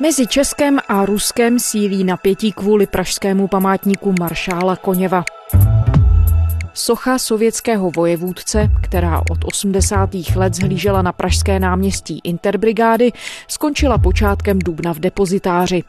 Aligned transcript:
Mezi 0.00 0.26
Českem 0.26 0.78
a 0.88 1.04
Ruskem 1.04 1.58
sílí 1.58 2.04
napětí 2.04 2.52
kvůli 2.52 2.86
pražskému 2.86 3.48
památníku 3.48 4.14
maršála 4.20 4.76
Koněva. 4.76 5.24
Socha 6.78 7.18
sovětského 7.18 7.90
vojevůdce, 7.90 8.70
která 8.82 9.22
od 9.30 9.44
80. 9.44 10.10
let 10.36 10.54
zhlížela 10.54 11.02
na 11.02 11.12
pražské 11.12 11.60
náměstí 11.60 12.20
Interbrigády, 12.24 13.12
skončila 13.48 13.98
počátkem 13.98 14.58
dubna 14.58 14.94
v 14.94 14.98
depozitáři. 14.98 15.82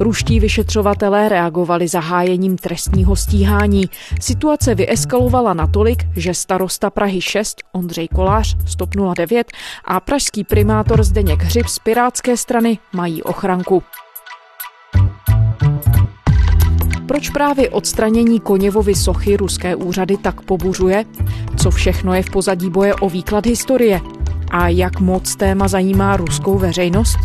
Ruští 0.00 0.40
vyšetřovatelé 0.40 1.28
reagovali 1.28 1.88
zahájením 1.88 2.56
trestního 2.56 3.16
stíhání. 3.16 3.84
Situace 4.20 4.74
vyeskalovala 4.74 5.54
natolik, 5.54 6.04
že 6.16 6.34
starosta 6.34 6.90
Prahy 6.90 7.20
6 7.20 7.58
Ondřej 7.72 8.08
Kolář 8.08 8.56
stop 8.66 8.90
09 9.14 9.46
a 9.84 10.00
pražský 10.00 10.44
primátor 10.44 11.04
Zdeněk 11.04 11.42
Hřib 11.42 11.66
z 11.66 11.78
Pirátské 11.78 12.36
strany 12.36 12.78
mají 12.92 13.22
ochranku. 13.22 13.82
Proč 17.06 17.30
právě 17.30 17.70
odstranění 17.70 18.40
Koněvovy 18.40 18.94
sochy 18.94 19.36
ruské 19.36 19.76
úřady 19.76 20.16
tak 20.16 20.40
pobuřuje? 20.40 21.04
Co 21.56 21.70
všechno 21.70 22.14
je 22.14 22.22
v 22.22 22.30
pozadí 22.30 22.70
boje 22.70 22.94
o 22.94 23.08
výklad 23.08 23.46
historie? 23.46 24.00
A 24.50 24.68
jak 24.68 25.00
moc 25.00 25.36
téma 25.36 25.68
zajímá 25.68 26.16
ruskou 26.16 26.58
veřejnost? 26.58 27.18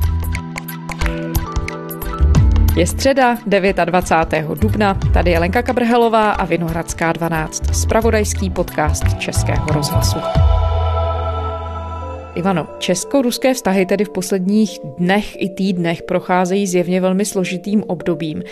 Je 2.75 2.87
středa 2.87 3.37
29. 3.45 4.59
dubna, 4.59 4.93
tady 5.13 5.31
je 5.31 5.39
Lenka 5.39 5.61
Kabrhelová 5.61 6.31
a 6.31 6.45
Vinohradská 6.45 7.11
12, 7.11 7.75
spravodajský 7.75 8.49
podcast 8.49 9.03
Českého 9.19 9.65
rozhlasu. 9.67 10.17
Ivano, 12.35 12.67
česko-ruské 12.79 13.53
vztahy 13.53 13.85
tedy 13.85 14.05
v 14.05 14.09
posledních 14.09 14.79
dnech 14.97 15.41
i 15.41 15.49
týdnech 15.49 16.03
procházejí 16.03 16.67
zjevně 16.67 17.01
velmi 17.01 17.25
složitým 17.25 17.83
obdobím. 17.87 18.43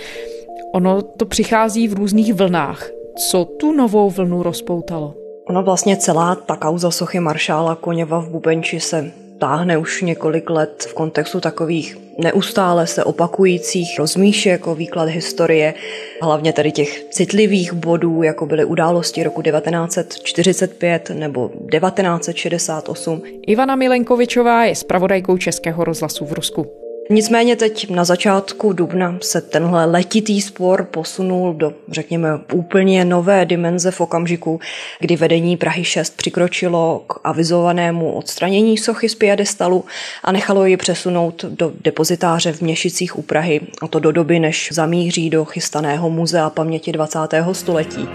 Ono 0.73 1.01
to 1.01 1.25
přichází 1.25 1.87
v 1.87 1.93
různých 1.93 2.33
vlnách. 2.33 2.89
Co 3.29 3.45
tu 3.45 3.71
novou 3.71 4.09
vlnu 4.09 4.43
rozpoutalo? 4.43 5.13
Ono 5.49 5.63
vlastně 5.63 5.97
celá 5.97 6.35
ta 6.35 6.55
kauza 6.55 6.91
sochy 6.91 7.19
maršála 7.19 7.75
Koněva 7.75 8.19
v 8.19 8.29
Bubenči 8.29 8.79
se 8.79 9.11
táhne 9.39 9.77
už 9.77 10.01
několik 10.01 10.49
let 10.49 10.85
v 10.89 10.93
kontextu 10.93 11.39
takových 11.39 11.97
neustále 12.17 12.87
se 12.87 13.03
opakujících 13.03 13.99
rozmíšek 13.99 14.67
o 14.67 14.75
výklad 14.75 15.09
historie, 15.09 15.73
hlavně 16.21 16.53
tady 16.53 16.71
těch 16.71 17.03
citlivých 17.03 17.73
bodů, 17.73 18.23
jako 18.23 18.45
byly 18.45 18.65
události 18.65 19.23
roku 19.23 19.41
1945 19.41 21.09
nebo 21.09 21.49
1968. 21.71 23.21
Ivana 23.47 23.75
Milenkovičová 23.75 24.65
je 24.65 24.75
zpravodajkou 24.75 25.37
Českého 25.37 25.83
rozhlasu 25.83 26.25
v 26.25 26.33
Rusku. 26.33 26.86
Nicméně 27.09 27.55
teď 27.55 27.89
na 27.89 28.05
začátku 28.05 28.73
dubna 28.73 29.17
se 29.21 29.41
tenhle 29.41 29.85
letitý 29.85 30.41
spor 30.41 30.83
posunul 30.83 31.53
do, 31.53 31.73
řekněme, 31.91 32.29
úplně 32.53 33.05
nové 33.05 33.45
dimenze 33.45 33.91
v 33.91 34.01
okamžiku, 34.01 34.59
kdy 34.99 35.15
vedení 35.15 35.57
Prahy 35.57 35.83
6 35.83 36.17
přikročilo 36.17 37.03
k 37.07 37.19
avizovanému 37.23 38.11
odstranění 38.11 38.77
sochy 38.77 39.09
z 39.09 39.15
piedestalu 39.15 39.85
a 40.23 40.31
nechalo 40.31 40.65
ji 40.65 40.77
přesunout 40.77 41.45
do 41.45 41.73
depozitáře 41.81 42.51
v 42.51 42.61
Měšicích 42.61 43.17
u 43.17 43.21
Prahy, 43.21 43.61
a 43.81 43.87
to 43.87 43.99
do 43.99 44.11
doby, 44.11 44.39
než 44.39 44.69
zamíří 44.71 45.29
do 45.29 45.45
chystaného 45.45 46.09
muzea 46.09 46.49
paměti 46.49 46.91
20. 46.91 47.19
století. 47.51 48.07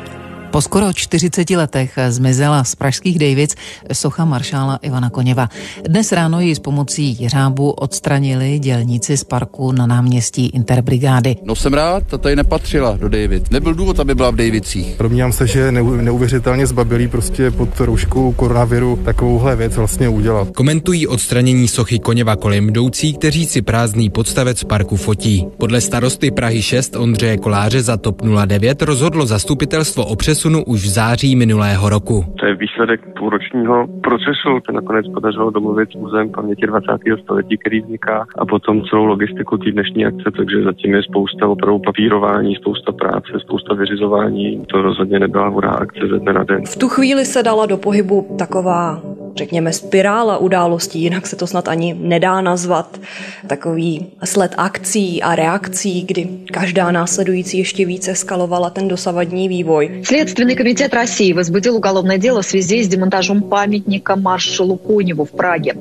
Po 0.52 0.60
skoro 0.60 0.92
40 0.92 1.50
letech 1.50 1.98
zmizela 2.08 2.64
z 2.64 2.74
pražských 2.74 3.18
Davids 3.18 3.54
socha 3.92 4.24
maršála 4.24 4.78
Ivana 4.82 5.10
Koněva. 5.10 5.48
Dnes 5.88 6.12
ráno 6.12 6.40
ji 6.40 6.54
s 6.54 6.58
pomocí 6.58 7.16
jeřábu 7.20 7.70
odstranili 7.70 8.58
dělníci 8.58 9.16
z 9.16 9.24
parku 9.24 9.72
na 9.72 9.86
náměstí 9.86 10.46
Interbrigády. 10.46 11.36
No 11.44 11.54
jsem 11.54 11.74
rád, 11.74 12.04
ta 12.06 12.18
tady 12.18 12.36
nepatřila 12.36 12.96
do 12.96 13.08
David. 13.08 13.50
Nebyl 13.50 13.74
důvod, 13.74 14.00
aby 14.00 14.14
byla 14.14 14.30
v 14.30 14.36
Davicích. 14.36 14.96
Domnívám 14.98 15.32
se, 15.32 15.46
že 15.46 15.72
neuvěřitelně 15.72 16.66
zbabilý 16.66 17.08
prostě 17.08 17.50
pod 17.50 17.80
rouškou 17.80 18.32
koronaviru 18.32 18.98
takovouhle 19.04 19.56
věc 19.56 19.76
vlastně 19.76 20.08
udělat. 20.08 20.48
Komentují 20.50 21.06
odstranění 21.06 21.68
sochy 21.68 21.98
Koněva 21.98 22.36
kolem 22.36 22.68
jdoucí, 22.68 23.12
kteří 23.12 23.46
si 23.46 23.62
prázdný 23.62 24.10
podstavec 24.10 24.64
parku 24.64 24.96
fotí. 24.96 25.46
Podle 25.58 25.80
starosty 25.80 26.30
Prahy 26.30 26.62
6 26.62 26.96
Ondřeje 26.96 27.36
Koláře 27.36 27.82
za 27.82 27.96
TOP 27.96 28.22
09 28.46 28.82
rozhodlo 28.82 29.26
zastupitelstvo 29.26 30.04
o 30.06 30.16
přes 30.16 30.41
přesunu 30.42 30.64
už 30.64 30.80
v 30.80 30.88
září 30.88 31.36
minulého 31.36 31.88
roku. 31.88 32.24
To 32.40 32.46
je 32.46 32.54
výsledek 32.54 33.00
půlročního 33.18 33.86
procesu, 34.02 34.60
to 34.66 34.72
nakonec 34.72 35.06
podařilo 35.14 35.50
domluvit 35.50 35.88
s 35.92 35.94
Muzeem 35.94 36.30
paměti 36.30 36.66
20. 36.66 36.86
století, 37.22 37.58
který 37.58 37.80
vzniká, 37.80 38.26
a 38.38 38.46
potom 38.46 38.82
celou 38.90 39.04
logistiku 39.04 39.58
té 39.58 39.70
dnešní 39.70 40.06
akce, 40.06 40.30
takže 40.36 40.62
zatím 40.62 40.94
je 40.94 41.02
spousta 41.02 41.48
opravdu 41.48 41.78
papírování, 41.78 42.56
spousta 42.56 42.92
práce, 42.92 43.32
spousta 43.38 43.74
vyřizování. 43.74 44.66
To 44.66 44.82
rozhodně 44.82 45.18
nebyla 45.18 45.48
hurá 45.48 45.70
akce 45.70 46.00
ze 46.10 46.18
dne 46.18 46.32
na 46.32 46.44
den. 46.44 46.66
V 46.66 46.76
tu 46.76 46.88
chvíli 46.88 47.24
se 47.24 47.42
dala 47.42 47.66
do 47.66 47.76
pohybu 47.76 48.36
taková 48.38 49.02
řekněme, 49.37 49.73
spirála 49.73 50.37
událostí, 50.37 51.01
jinak 51.01 51.27
se 51.27 51.35
to 51.35 51.47
snad 51.47 51.67
ani 51.67 51.95
nedá 51.99 52.41
nazvat, 52.41 52.99
takový 53.47 54.07
sled 54.23 54.53
akcí 54.57 55.21
a 55.21 55.35
reakcí, 55.35 56.01
kdy 56.01 56.29
každá 56.53 56.91
následující 56.91 57.57
ještě 57.57 57.85
více 57.85 58.15
skalovala 58.15 58.69
ten 58.69 58.87
dosavadní 58.87 59.49
vývoj. 59.49 60.01
Следственный 60.03 60.55
комитет 60.55 60.93
России 60.93 61.33
возбудил 61.33 61.75
уголовное 61.75 62.17
дело 62.17 62.41
в 62.41 62.45
связи 62.45 62.83
с 62.83 62.87
демонтажом 62.87 63.41
памятника 63.41 64.15
маршалу 64.15 64.77
Коневу 64.77 65.25
v 65.25 65.31
Praze. 65.31 65.71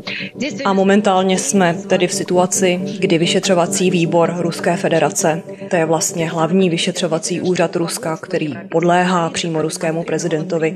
A 0.64 0.72
momentálně 0.72 1.38
jsme 1.38 1.76
tedy 1.86 2.06
v 2.06 2.12
situaci, 2.12 2.80
kdy 2.98 3.19
vyšetřovací 3.19 3.91
výbor 3.91 4.34
Ruské 4.38 4.76
federace, 4.76 5.42
to 5.70 5.76
je 5.76 5.84
vlastně 5.84 6.30
hlavní 6.30 6.70
vyšetřovací 6.70 7.41
úřad 7.41 7.76
Ruska, 7.76 8.16
který 8.16 8.54
podléhá 8.70 9.30
přímo 9.30 9.62
ruskému 9.62 10.04
prezidentovi, 10.04 10.74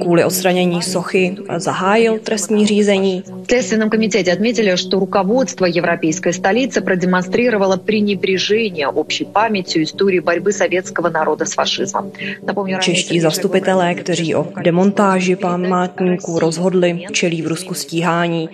kvůli 0.00 0.24
odstranění 0.24 0.82
sochy 0.82 1.36
zahájil 1.56 2.09
zahájil 2.10 2.18
trestní 2.18 2.66
řízení. 2.66 3.22
В 3.42 3.46
Следственном 3.46 3.90
комитете 3.90 4.32
отметили, 4.32 4.76
что 4.76 4.98
руководство 4.98 5.66
европейской 5.66 6.32
столицы 6.32 6.80
продемонстрировало 6.80 7.76
пренебрежение 7.76 8.88
общей 8.88 9.24
памятью 9.24 9.82
истории 9.82 10.20
борьбы 10.20 10.52
советского 10.52 11.10
народа 11.10 11.44
с 11.44 11.54
фашизмом. 11.54 12.12
Напомню, 12.42 12.78
Čeští 12.80 13.20
zastupitelé, 13.20 13.94
kteří 13.94 14.34
o 14.34 14.46
demontáži 14.62 15.36
památníků 15.36 16.38
rozhodli, 16.38 17.04
čelí 17.12 17.42
v 17.42 17.46
Rusku 17.46 17.74
stíhání 17.74 18.48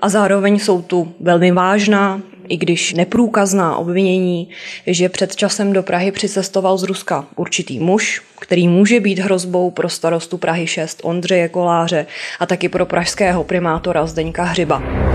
a 0.00 0.08
zároveň 0.08 0.58
jsou 0.58 0.82
tu 0.82 1.08
velmi 1.20 1.52
vážná 1.52 2.20
i 2.49 2.57
když 2.57 2.93
neprůkazná 2.93 3.77
obvinění, 3.77 4.49
že 4.87 5.09
před 5.09 5.35
časem 5.35 5.73
do 5.73 5.83
Prahy 5.83 6.11
přicestoval 6.11 6.77
z 6.77 6.83
Ruska 6.83 7.25
určitý 7.35 7.79
muž, 7.79 8.21
který 8.39 8.67
může 8.67 8.99
být 8.99 9.19
hrozbou 9.19 9.71
pro 9.71 9.89
starostu 9.89 10.37
Prahy 10.37 10.67
6 10.67 11.01
Ondřeje 11.03 11.49
Koláře 11.49 12.05
a 12.39 12.45
taky 12.45 12.69
pro 12.69 12.85
pražského 12.85 13.43
primátora 13.43 14.05
Zdeňka 14.05 14.43
Hřiba. 14.43 15.06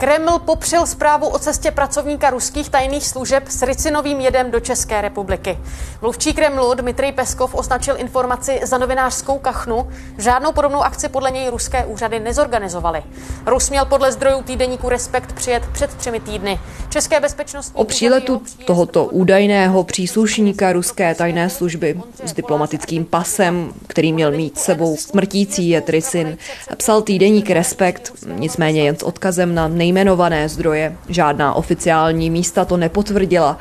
Kreml 0.00 0.38
popřel 0.38 0.86
zprávu 0.86 1.28
o 1.28 1.38
cestě 1.38 1.70
pracovníka 1.70 2.30
ruských 2.30 2.68
tajných 2.68 3.06
služeb 3.06 3.44
s 3.48 3.62
ricinovým 3.62 4.20
jedem 4.20 4.50
do 4.50 4.60
České 4.60 5.00
republiky. 5.00 5.58
Mluvčí 6.02 6.34
Kremlu 6.34 6.74
Dmitrij 6.74 7.12
Peskov 7.12 7.54
označil 7.54 7.94
informaci 7.98 8.60
za 8.62 8.78
novinářskou 8.78 9.38
kachnu. 9.38 9.88
Žádnou 10.18 10.52
podobnou 10.52 10.82
akci 10.82 11.08
podle 11.08 11.30
něj 11.30 11.50
ruské 11.50 11.84
úřady 11.84 12.20
nezorganizovaly. 12.20 13.02
Rus 13.46 13.70
měl 13.70 13.84
podle 13.84 14.12
zdrojů 14.12 14.42
týdeníku 14.42 14.88
Respekt 14.88 15.32
přijet 15.32 15.62
před 15.72 15.94
třemi 15.94 16.20
týdny. 16.20 16.58
České 16.88 17.20
bezpečnostní 17.20 17.74
O 17.80 17.84
příletu 17.84 18.42
tohoto 18.64 19.04
údajného 19.04 19.84
příslušníka 19.84 20.72
ruské 20.72 21.14
tajné 21.14 21.50
služby 21.50 22.00
s 22.24 22.32
diplomatickým 22.32 23.04
pasem, 23.04 23.72
který 23.86 24.12
měl 24.12 24.30
mít 24.30 24.58
sebou 24.58 24.96
smrtící 24.96 25.68
je 25.68 25.80
Trisin, 25.80 26.38
psal 26.76 27.02
týdeník 27.02 27.50
Respekt, 27.50 28.12
nicméně 28.26 28.82
jen 28.82 28.96
s 28.96 29.02
odkazem 29.02 29.54
na 29.54 29.68
nej 29.68 29.89
nejmenované 29.92 30.48
zdroje. 30.48 30.96
Žádná 31.08 31.54
oficiální 31.54 32.30
místa 32.30 32.64
to 32.64 32.76
nepotvrdila. 32.76 33.58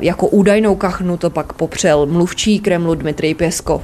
Jako 0.00 0.26
údajnou 0.26 0.74
kachnu 0.74 1.16
to 1.16 1.30
pak 1.30 1.52
popřel 1.52 2.06
mluvčí 2.06 2.60
Kremlu 2.60 2.94
Dmitrij 2.94 3.34
Pěskov. 3.34 3.82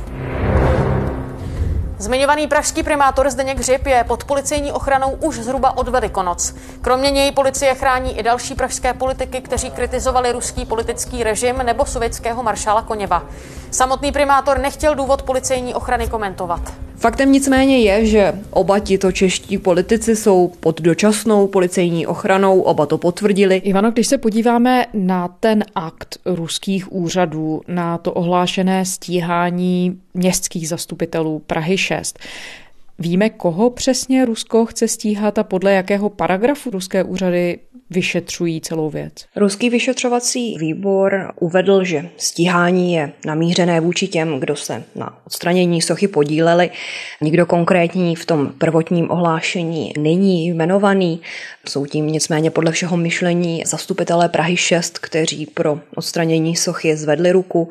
Zmiňovaný 1.98 2.46
pražský 2.46 2.82
primátor 2.82 3.30
Zdeněk 3.30 3.58
Hřib 3.58 3.86
je 3.86 4.04
pod 4.08 4.24
policejní 4.24 4.72
ochranou 4.72 5.10
už 5.10 5.38
zhruba 5.38 5.76
od 5.76 5.88
Velikonoc. 5.88 6.54
Kromě 6.80 7.10
něj 7.10 7.32
policie 7.32 7.74
chrání 7.74 8.18
i 8.18 8.22
další 8.22 8.54
pražské 8.54 8.94
politiky, 8.94 9.40
kteří 9.40 9.70
kritizovali 9.70 10.32
ruský 10.32 10.66
politický 10.66 11.24
režim 11.24 11.56
nebo 11.64 11.86
sovětského 11.86 12.42
maršála 12.42 12.82
Koněva. 12.82 13.22
Samotný 13.70 14.12
primátor 14.12 14.58
nechtěl 14.58 14.94
důvod 14.94 15.22
policejní 15.22 15.74
ochrany 15.74 16.08
komentovat. 16.08 16.60
Faktem 17.04 17.32
nicméně 17.32 17.78
je, 17.78 18.06
že 18.06 18.32
oba 18.50 18.78
tito 18.78 19.12
čeští 19.12 19.58
politici 19.58 20.16
jsou 20.16 20.52
pod 20.60 20.80
dočasnou 20.80 21.46
policejní 21.46 22.06
ochranou, 22.06 22.60
oba 22.60 22.86
to 22.86 22.98
potvrdili. 22.98 23.56
Ivano, 23.56 23.90
když 23.90 24.06
se 24.06 24.18
podíváme 24.18 24.86
na 24.94 25.28
ten 25.28 25.64
akt 25.74 26.18
ruských 26.24 26.92
úřadů, 26.92 27.60
na 27.68 27.98
to 27.98 28.12
ohlášené 28.12 28.84
stíhání 28.84 30.00
městských 30.14 30.68
zastupitelů 30.68 31.42
Prahy 31.46 31.78
6, 31.78 32.18
Víme, 32.98 33.30
koho 33.30 33.70
přesně 33.70 34.24
Rusko 34.24 34.66
chce 34.66 34.88
stíhat 34.88 35.38
a 35.38 35.42
podle 35.42 35.72
jakého 35.72 36.10
paragrafu 36.10 36.70
ruské 36.70 37.04
úřady 37.04 37.58
vyšetřují 37.94 38.60
celou 38.60 38.90
věc? 38.90 39.12
Ruský 39.36 39.70
vyšetřovací 39.70 40.56
výbor 40.58 41.32
uvedl, 41.40 41.84
že 41.84 42.08
stíhání 42.16 42.94
je 42.94 43.12
namířené 43.26 43.80
vůči 43.80 44.08
těm, 44.08 44.40
kdo 44.40 44.56
se 44.56 44.84
na 44.94 45.18
odstranění 45.26 45.82
sochy 45.82 46.08
podíleli. 46.08 46.70
Nikdo 47.20 47.46
konkrétní 47.46 48.16
v 48.16 48.26
tom 48.26 48.52
prvotním 48.58 49.10
ohlášení 49.10 49.92
není 49.98 50.46
jmenovaný. 50.46 51.20
Jsou 51.68 51.86
tím 51.86 52.06
nicméně 52.06 52.50
podle 52.50 52.72
všeho 52.72 52.96
myšlení 52.96 53.62
zastupitelé 53.66 54.28
Prahy 54.28 54.56
6, 54.56 54.98
kteří 54.98 55.46
pro 55.46 55.80
odstranění 55.96 56.56
sochy 56.56 56.96
zvedli 56.96 57.32
ruku. 57.32 57.68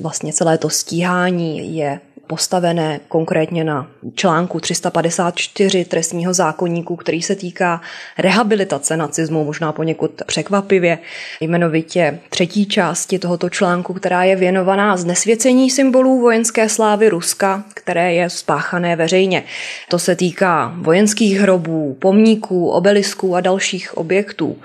Vlastně 0.00 0.32
celé 0.32 0.58
to 0.58 0.70
stíhání 0.70 1.76
je 1.76 2.00
postavené 2.26 3.00
konkrétně 3.08 3.64
na 3.64 3.88
článku 4.14 4.60
354 4.60 5.84
trestního 5.84 6.34
zákonníku, 6.34 6.96
který 6.96 7.22
se 7.22 7.34
týká 7.34 7.80
rehabilitace 8.18 8.96
nacismu, 8.96 9.44
možná 9.44 9.72
poněkud 9.72 10.22
překvapivě, 10.26 10.98
jmenovitě 11.40 12.18
třetí 12.28 12.66
části 12.66 13.18
tohoto 13.18 13.50
článku, 13.50 13.94
která 13.94 14.24
je 14.24 14.36
věnovaná 14.36 14.96
znesvěcení 14.96 15.70
symbolů 15.70 16.20
vojenské 16.20 16.68
slávy 16.68 17.08
Ruska, 17.08 17.64
které 17.74 18.14
je 18.14 18.30
spáchané 18.30 18.96
veřejně. 18.96 19.44
To 19.88 19.98
se 19.98 20.16
týká 20.16 20.74
vojenských 20.76 21.40
hrobů, 21.40 21.96
pomníků, 22.00 22.68
obelisků 22.68 23.36
a 23.36 23.40
dalších 23.40 23.96
objektů. 23.96 24.56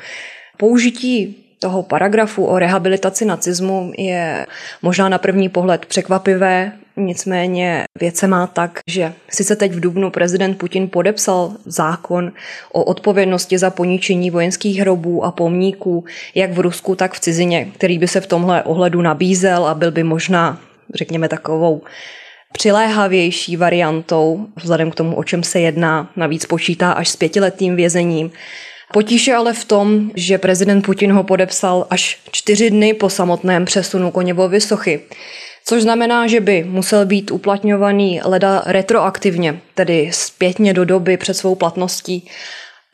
Použití 0.57 1.37
toho 1.59 1.83
paragrafu 1.83 2.45
o 2.45 2.59
rehabilitaci 2.59 3.25
nacismu 3.25 3.91
je 3.97 4.45
možná 4.81 5.09
na 5.09 5.17
první 5.17 5.49
pohled 5.49 5.85
překvapivé, 5.85 6.71
nicméně 6.97 7.83
věc 7.99 8.15
se 8.15 8.27
má 8.27 8.47
tak, 8.47 8.79
že 8.87 9.13
sice 9.29 9.55
teď 9.55 9.71
v 9.71 9.79
Dubnu 9.79 10.11
prezident 10.11 10.57
Putin 10.57 10.89
podepsal 10.89 11.53
zákon 11.65 12.31
o 12.71 12.83
odpovědnosti 12.83 13.57
za 13.57 13.69
poničení 13.69 14.31
vojenských 14.31 14.79
hrobů 14.79 15.25
a 15.25 15.31
pomníků, 15.31 16.05
jak 16.35 16.53
v 16.53 16.59
Rusku, 16.59 16.95
tak 16.95 17.13
v 17.13 17.19
cizině, 17.19 17.71
který 17.75 17.99
by 17.99 18.07
se 18.07 18.21
v 18.21 18.27
tomhle 18.27 18.63
ohledu 18.63 19.01
nabízel 19.01 19.65
a 19.65 19.73
byl 19.73 19.91
by 19.91 20.03
možná, 20.03 20.61
řekněme, 20.95 21.29
takovou 21.29 21.81
přiléhavější 22.53 23.57
variantou, 23.57 24.45
vzhledem 24.55 24.91
k 24.91 24.95
tomu, 24.95 25.15
o 25.15 25.23
čem 25.23 25.43
se 25.43 25.59
jedná, 25.59 26.11
navíc 26.15 26.45
počítá 26.45 26.91
až 26.91 27.09
s 27.09 27.15
pětiletým 27.15 27.75
vězením, 27.75 28.31
Potíž 28.93 29.27
je 29.27 29.35
ale 29.35 29.53
v 29.53 29.65
tom, 29.65 30.11
že 30.15 30.37
prezident 30.37 30.81
Putin 30.81 31.11
ho 31.11 31.23
podepsal 31.23 31.87
až 31.89 32.19
čtyři 32.31 32.69
dny 32.69 32.93
po 32.93 33.09
samotném 33.09 33.65
přesunu 33.65 34.11
Koněvovy 34.11 34.61
sochy. 34.61 35.01
Což 35.65 35.81
znamená, 35.81 36.27
že 36.27 36.39
by 36.39 36.63
musel 36.63 37.05
být 37.05 37.31
uplatňovaný 37.31 38.21
leda 38.23 38.63
retroaktivně, 38.65 39.61
tedy 39.75 40.09
zpětně 40.13 40.73
do 40.73 40.85
doby 40.85 41.17
před 41.17 41.33
svou 41.33 41.55
platností. 41.55 42.27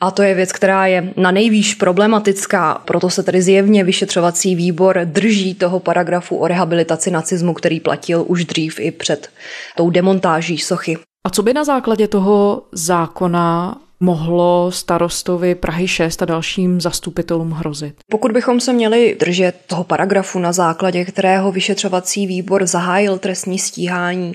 A 0.00 0.10
to 0.10 0.22
je 0.22 0.34
věc, 0.34 0.52
která 0.52 0.86
je 0.86 1.12
na 1.16 1.30
nejvýš 1.30 1.74
problematická, 1.74 2.82
proto 2.84 3.10
se 3.10 3.22
tedy 3.22 3.42
zjevně 3.42 3.84
vyšetřovací 3.84 4.54
výbor 4.54 5.00
drží 5.04 5.54
toho 5.54 5.80
paragrafu 5.80 6.36
o 6.36 6.48
rehabilitaci 6.48 7.10
nacismu, 7.10 7.54
který 7.54 7.80
platil 7.80 8.24
už 8.26 8.44
dřív 8.44 8.80
i 8.80 8.90
před 8.90 9.30
tou 9.76 9.90
demontáží 9.90 10.58
sochy. 10.58 10.98
A 11.26 11.30
co 11.30 11.42
by 11.42 11.54
na 11.54 11.64
základě 11.64 12.08
toho 12.08 12.62
zákona 12.72 13.76
mohlo 14.00 14.70
starostovi 14.72 15.54
Prahy 15.54 15.88
6 15.88 16.22
a 16.22 16.24
dalším 16.24 16.80
zastupitelům 16.80 17.50
hrozit? 17.50 17.94
Pokud 18.10 18.32
bychom 18.32 18.60
se 18.60 18.72
měli 18.72 19.16
držet 19.20 19.54
toho 19.66 19.84
paragrafu, 19.84 20.38
na 20.38 20.52
základě 20.52 21.04
kterého 21.04 21.52
vyšetřovací 21.52 22.26
výbor 22.26 22.66
zahájil 22.66 23.18
trestní 23.18 23.58
stíhání, 23.58 24.34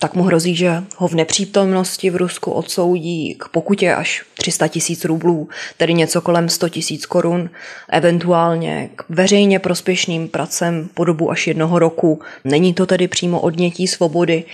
tak 0.00 0.14
mu 0.14 0.22
hrozí, 0.22 0.56
že 0.56 0.82
ho 0.96 1.08
v 1.08 1.14
nepřítomnosti 1.14 2.10
v 2.10 2.16
Rusku 2.16 2.50
odsoudí 2.50 3.34
k 3.34 3.48
pokutě 3.48 3.94
až 3.94 4.24
300 4.34 4.68
tisíc 4.68 5.04
rublů, 5.04 5.48
tedy 5.76 5.94
něco 5.94 6.20
kolem 6.20 6.48
100 6.48 6.68
tisíc 6.68 7.06
korun, 7.06 7.50
eventuálně 7.88 8.90
k 8.96 9.04
veřejně 9.08 9.58
prospěšným 9.58 10.28
pracem 10.28 10.88
po 10.94 11.04
dobu 11.04 11.30
až 11.30 11.46
jednoho 11.46 11.78
roku. 11.78 12.20
Není 12.44 12.74
to 12.74 12.86
tedy 12.86 13.08
přímo 13.08 13.40
odnětí 13.40 13.86
svobody, 13.86 14.44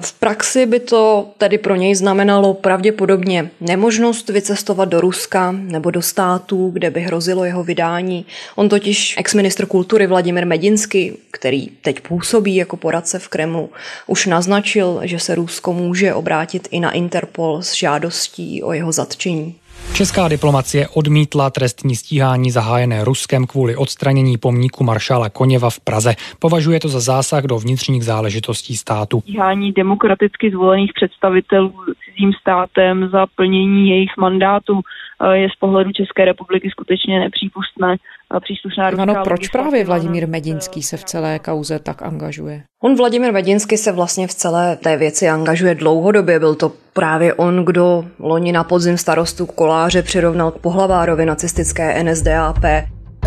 v 0.00 0.12
praxi 0.12 0.66
by 0.66 0.80
to 0.80 1.28
tedy 1.38 1.58
pro 1.58 1.74
něj 1.74 1.94
znamenalo 1.94 2.54
pravděpodobně 2.54 3.50
nemožnost 3.60 4.28
vycestovat 4.28 4.88
do 4.88 5.00
Ruska 5.00 5.52
nebo 5.52 5.90
do 5.90 6.02
států, 6.02 6.70
kde 6.70 6.90
by 6.90 7.00
hrozilo 7.00 7.44
jeho 7.44 7.64
vydání. 7.64 8.26
On 8.56 8.68
totiž 8.68 9.14
ex-ministr 9.18 9.66
kultury 9.66 10.06
Vladimir 10.06 10.46
Medinsky, 10.46 11.16
který 11.30 11.66
teď 11.66 12.00
působí 12.00 12.56
jako 12.56 12.76
poradce 12.76 13.18
v 13.18 13.28
Kremlu, 13.28 13.70
už 14.06 14.26
naznačil, 14.26 15.00
že 15.02 15.18
se 15.18 15.34
Rusko 15.34 15.72
může 15.72 16.14
obrátit 16.14 16.68
i 16.70 16.80
na 16.80 16.90
Interpol 16.90 17.62
s 17.62 17.74
žádostí 17.74 18.62
o 18.62 18.72
jeho 18.72 18.92
zatčení. 18.92 19.54
Česká 19.94 20.28
diplomacie 20.28 20.88
odmítla 20.88 21.50
trestní 21.50 21.96
stíhání 21.96 22.50
zahájené 22.50 23.04
Ruskem 23.04 23.46
kvůli 23.46 23.76
odstranění 23.76 24.38
pomníku 24.38 24.84
maršála 24.84 25.28
Koněva 25.28 25.70
v 25.70 25.80
Praze. 25.80 26.14
Považuje 26.38 26.80
to 26.80 26.88
za 26.88 27.00
zásah 27.00 27.44
do 27.44 27.58
vnitřních 27.58 28.04
záležitostí 28.04 28.76
státu. 28.76 29.20
Stíhání 29.20 29.72
demokraticky 29.72 30.50
zvolených 30.50 30.90
představitelů 30.94 31.74
cizím 32.04 32.32
státem 32.40 33.08
za 33.12 33.26
plnění 33.36 33.90
jejich 33.90 34.16
mandátu 34.18 34.80
eh, 34.80 35.36
je 35.36 35.48
z 35.48 35.56
pohledu 35.58 35.92
České 35.92 36.24
republiky 36.24 36.70
skutečně 36.70 37.20
nepřípustné. 37.20 37.96
Příslušná 38.38 38.88
ano, 38.88 39.14
proč 39.24 39.48
právě 39.48 39.84
Vladimír 39.84 40.28
Medinský 40.28 40.82
se 40.82 40.96
v 40.96 41.04
celé 41.04 41.38
kauze 41.38 41.78
tak 41.78 42.02
angažuje? 42.02 42.62
On 42.82 42.96
Vladimír 42.96 43.32
Medinský 43.32 43.76
se 43.76 43.92
vlastně 43.92 44.26
v 44.26 44.34
celé 44.34 44.76
té 44.76 44.96
věci 44.96 45.28
angažuje 45.28 45.74
dlouhodobě. 45.74 46.38
Byl 46.38 46.54
to 46.54 46.72
právě 46.92 47.34
on, 47.34 47.64
kdo 47.64 48.04
loni 48.18 48.52
na 48.52 48.64
podzim 48.64 48.98
starostu 48.98 49.46
Koláře 49.46 50.02
přirovnal 50.02 50.50
k 50.50 50.58
pohlavárovi 50.58 51.26
nacistické 51.26 52.04
NSDAP. 52.04 52.64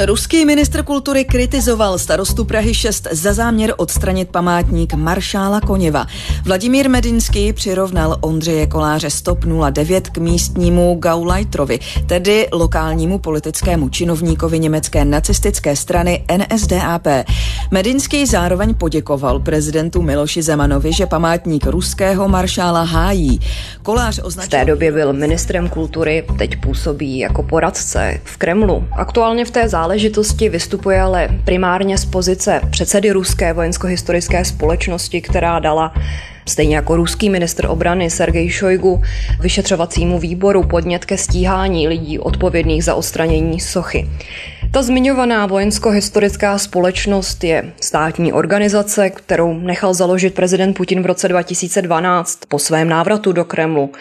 Ruský 0.01 0.45
ministr 0.45 0.83
kultury 0.83 1.25
kritizoval 1.25 1.97
starostu 1.97 2.45
Prahy 2.45 2.73
6 2.73 3.07
za 3.11 3.33
záměr 3.33 3.73
odstranit 3.77 4.29
památník 4.29 4.93
maršála 4.93 5.61
Koněva. 5.61 6.05
Vladimír 6.45 6.89
Medinský 6.89 7.53
přirovnal 7.53 8.17
Ondřeje 8.21 8.67
Koláře 8.67 9.09
Stop 9.09 9.45
09 9.71 10.09
k 10.09 10.17
místnímu 10.17 10.95
Gaulajtrovi, 10.95 11.79
tedy 12.05 12.47
lokálnímu 12.53 13.19
politickému 13.19 13.89
činovníkovi 13.89 14.59
německé 14.59 15.05
nacistické 15.05 15.75
strany 15.75 16.25
NSDAP. 16.37 17.07
Medinský 17.71 18.25
zároveň 18.25 18.73
poděkoval 18.73 19.39
prezidentu 19.39 20.01
Miloši 20.01 20.41
Zemanovi, 20.41 20.93
že 20.93 21.05
památník 21.05 21.65
ruského 21.65 22.27
maršála 22.27 22.83
hájí. 22.83 23.39
Kolář 23.83 24.19
označil... 24.23 24.47
V 24.47 24.61
té 24.61 24.65
době 24.65 24.91
byl 24.91 25.13
ministrem 25.13 25.69
kultury, 25.69 26.25
teď 26.37 26.61
působí 26.61 27.19
jako 27.19 27.43
poradce 27.43 28.21
v 28.23 28.37
Kremlu. 28.37 28.87
Aktuálně 28.91 29.45
v 29.45 29.51
té 29.51 29.69
zá 29.69 29.82
záležitosti 29.83 30.49
vystupuje 30.49 31.01
ale 31.01 31.29
primárně 31.45 31.97
z 31.97 32.05
pozice 32.05 32.61
předsedy 32.71 33.11
Ruské 33.11 33.53
vojensko-historické 33.53 34.45
společnosti, 34.45 35.21
která 35.21 35.59
dala 35.59 35.93
Stejně 36.47 36.75
jako 36.75 36.95
ruský 36.95 37.29
ministr 37.29 37.65
obrany 37.65 38.09
Sergej 38.09 38.49
Šojgu 38.49 39.01
vyšetřovacímu 39.39 40.19
výboru 40.19 40.63
podnět 40.63 41.05
ke 41.05 41.17
stíhání 41.17 41.87
lidí 41.87 42.19
odpovědných 42.19 42.83
za 42.83 42.95
odstranění 42.95 43.59
sochy. 43.59 44.09
Ta 44.71 44.81
zmiňovaná 44.81 45.45
vojensko-historická 45.45 46.57
společnost 46.57 47.43
je 47.43 47.73
státní 47.81 48.33
organizace, 48.33 49.09
kterou 49.09 49.53
nechal 49.53 49.93
založit 49.93 50.33
prezident 50.33 50.73
Putin 50.73 51.03
v 51.03 51.05
roce 51.05 51.27
2012 51.27 52.39
po 52.47 52.59
svém 52.59 52.89
návratu 52.89 53.31
do 53.31 53.45
Kremlu. 53.45 53.91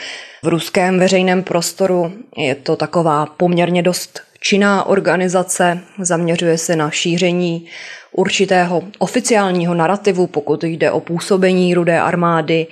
V 0.42 0.48
ruském 0.48 0.98
veřejném 0.98 1.42
prostoru 1.42 2.12
je 2.36 2.54
to 2.54 2.76
taková 2.76 3.26
poměrně 3.26 3.82
dost 3.82 4.31
činná 4.42 4.86
organizace, 4.86 5.80
zaměřuje 5.98 6.58
se 6.58 6.76
na 6.76 6.90
šíření 6.90 7.66
určitého 8.12 8.82
oficiálního 8.98 9.74
narrativu, 9.74 10.26
pokud 10.26 10.64
jde 10.64 10.90
o 10.90 11.00
působení 11.00 11.74
rudé 11.74 12.00
armády, 12.00 12.66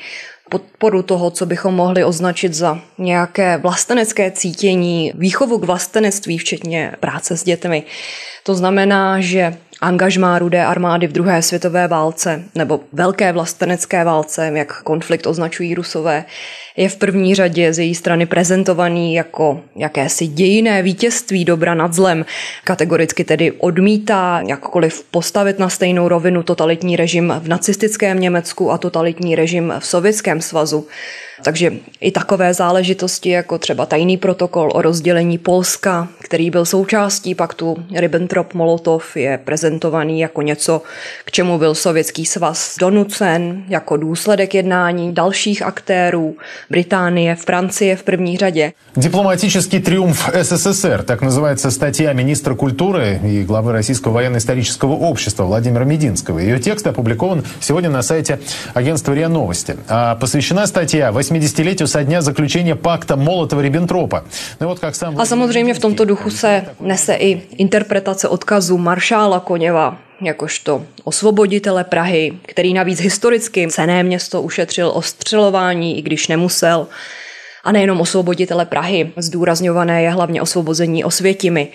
podporu 0.51 1.03
toho, 1.03 1.31
co 1.31 1.47
bychom 1.47 1.75
mohli 1.75 2.05
označit 2.05 2.55
za 2.55 2.81
nějaké 2.99 3.57
vlastenecké 3.57 4.31
cítění, 4.31 5.13
výchovu 5.15 5.59
k 5.59 5.65
vlastenectví, 5.65 6.39
včetně 6.39 6.93
práce 7.01 7.37
s 7.37 7.45
dětmi. 7.45 7.83
To 8.43 8.55
znamená, 8.55 9.21
že 9.21 9.57
angažmá 9.81 10.39
rudé 10.39 10.65
armády 10.65 11.07
v 11.07 11.13
druhé 11.13 11.43
světové 11.43 11.89
válce 11.89 12.43
nebo 12.55 12.81
velké 12.93 13.33
vlastenecké 13.33 14.05
válce, 14.05 14.53
jak 14.55 14.83
konflikt 14.83 15.27
označují 15.27 15.75
rusové, 15.75 16.25
je 16.77 16.89
v 16.89 16.97
první 16.97 17.35
řadě 17.35 17.73
z 17.73 17.79
její 17.79 17.95
strany 17.95 18.27
prezentovaný 18.27 19.15
jako 19.15 19.61
jakési 19.77 20.27
dějiné 20.27 20.83
vítězství 20.83 21.45
dobra 21.45 21.75
nad 21.75 21.95
zlem. 21.95 22.25
Kategoricky 22.65 23.25
tedy 23.25 23.53
odmítá 23.53 24.43
jakkoliv 24.47 25.05
postavit 25.11 25.59
na 25.59 25.69
stejnou 25.69 26.09
rovinu 26.09 26.43
totalitní 26.43 26.97
režim 26.97 27.35
v 27.39 27.49
nacistickém 27.49 28.21
Německu 28.21 28.71
a 28.71 28.79
totalitní 28.79 29.37
režim 29.37 29.75
v 29.79 29.87
Sovětském 29.87 30.41
svazu. 30.41 30.87
Takže 31.44 31.72
i 32.02 32.12
takové 32.12 32.54
záležitosti, 32.54 33.30
jako 33.30 33.58
třeba 33.58 33.86
tajný 33.86 34.18
protokol 34.18 34.72
o 34.74 34.82
rozdělení 34.82 35.38
Polska, 35.38 36.08
který 36.22 36.50
byl 36.50 36.66
součástí 36.66 37.36
paktu 37.36 37.78
Ribbentrop-Molotov, 37.92 39.02
je 39.16 39.40
prezent 39.46 39.76
prezentovaný 39.76 40.20
jako 40.20 40.42
něco, 40.42 40.82
k 41.26 41.32
čemu 41.32 41.58
byl 41.58 41.76
Sovětský 41.76 42.26
svaz 42.26 42.76
donucen, 42.80 43.64
jako 43.68 43.98
důsledek 43.98 44.54
jednání 44.54 45.14
dalších 45.14 45.62
aktérů, 45.62 46.36
Británie, 46.70 47.36
Francie 47.36 47.96
v 47.96 48.04
první 48.04 48.38
řadě. 48.38 48.74
Дипломатический 48.96 49.80
триумф 49.80 50.30
СССР, 50.44 51.04
так 51.04 51.22
называется 51.22 51.72
статья 51.72 52.14
министра 52.14 52.56
культуры 52.56 53.20
и 53.24 53.44
главы 53.44 53.74
Российского 53.74 54.14
военно-исторического 54.14 54.96
общества 54.96 55.44
Владимира 55.46 55.86
Мединского. 55.86 56.40
Ее 56.40 56.60
текст 56.60 56.88
опубликован 56.88 57.44
сегодня 57.60 57.90
на 57.90 58.04
сайте 58.04 58.40
агентства 58.74 59.14
РИА 59.14 59.28
Новости. 59.28 59.76
А 59.90 60.16
посвящена 60.16 60.68
статья 60.68 61.12
80-летию 61.30 61.88
со 61.88 62.04
дня 62.04 62.22
заключения 62.22 62.76
пакта 62.76 63.16
Молотова-Риббентропа. 63.16 64.24
Ну, 64.60 64.68
вот 64.68 64.80
как 64.80 64.96
сам... 64.96 65.20
A 65.20 65.26
samozřejmě 65.26 65.74
v 65.74 65.80
tomto 65.80 66.06
duchu 66.06 66.30
se 66.30 66.66
nese 66.80 67.16
i 67.16 67.42
interpretace 67.58 68.28
odkazu 68.28 68.78
maršála 68.78 69.40
Koněva, 69.40 69.98
jakožto 70.22 70.84
osvoboditele 71.04 71.84
Prahy, 71.84 72.34
který 72.46 72.74
navíc 72.74 73.00
historicky 73.00 73.68
cené 73.68 74.04
město 74.04 74.42
ušetřil 74.42 74.92
ostřelování, 74.96 75.98
i 75.98 76.02
když 76.02 76.28
nemusel 76.28 76.88
a 77.65 77.73
nejenom 77.73 78.01
osvoboditele 78.01 78.65
Prahy. 78.65 79.13
Zdůrazňované 79.17 80.03
je 80.03 80.11
hlavně 80.11 80.43
osvobození 80.43 81.05
Osvětimi. 81.05 81.69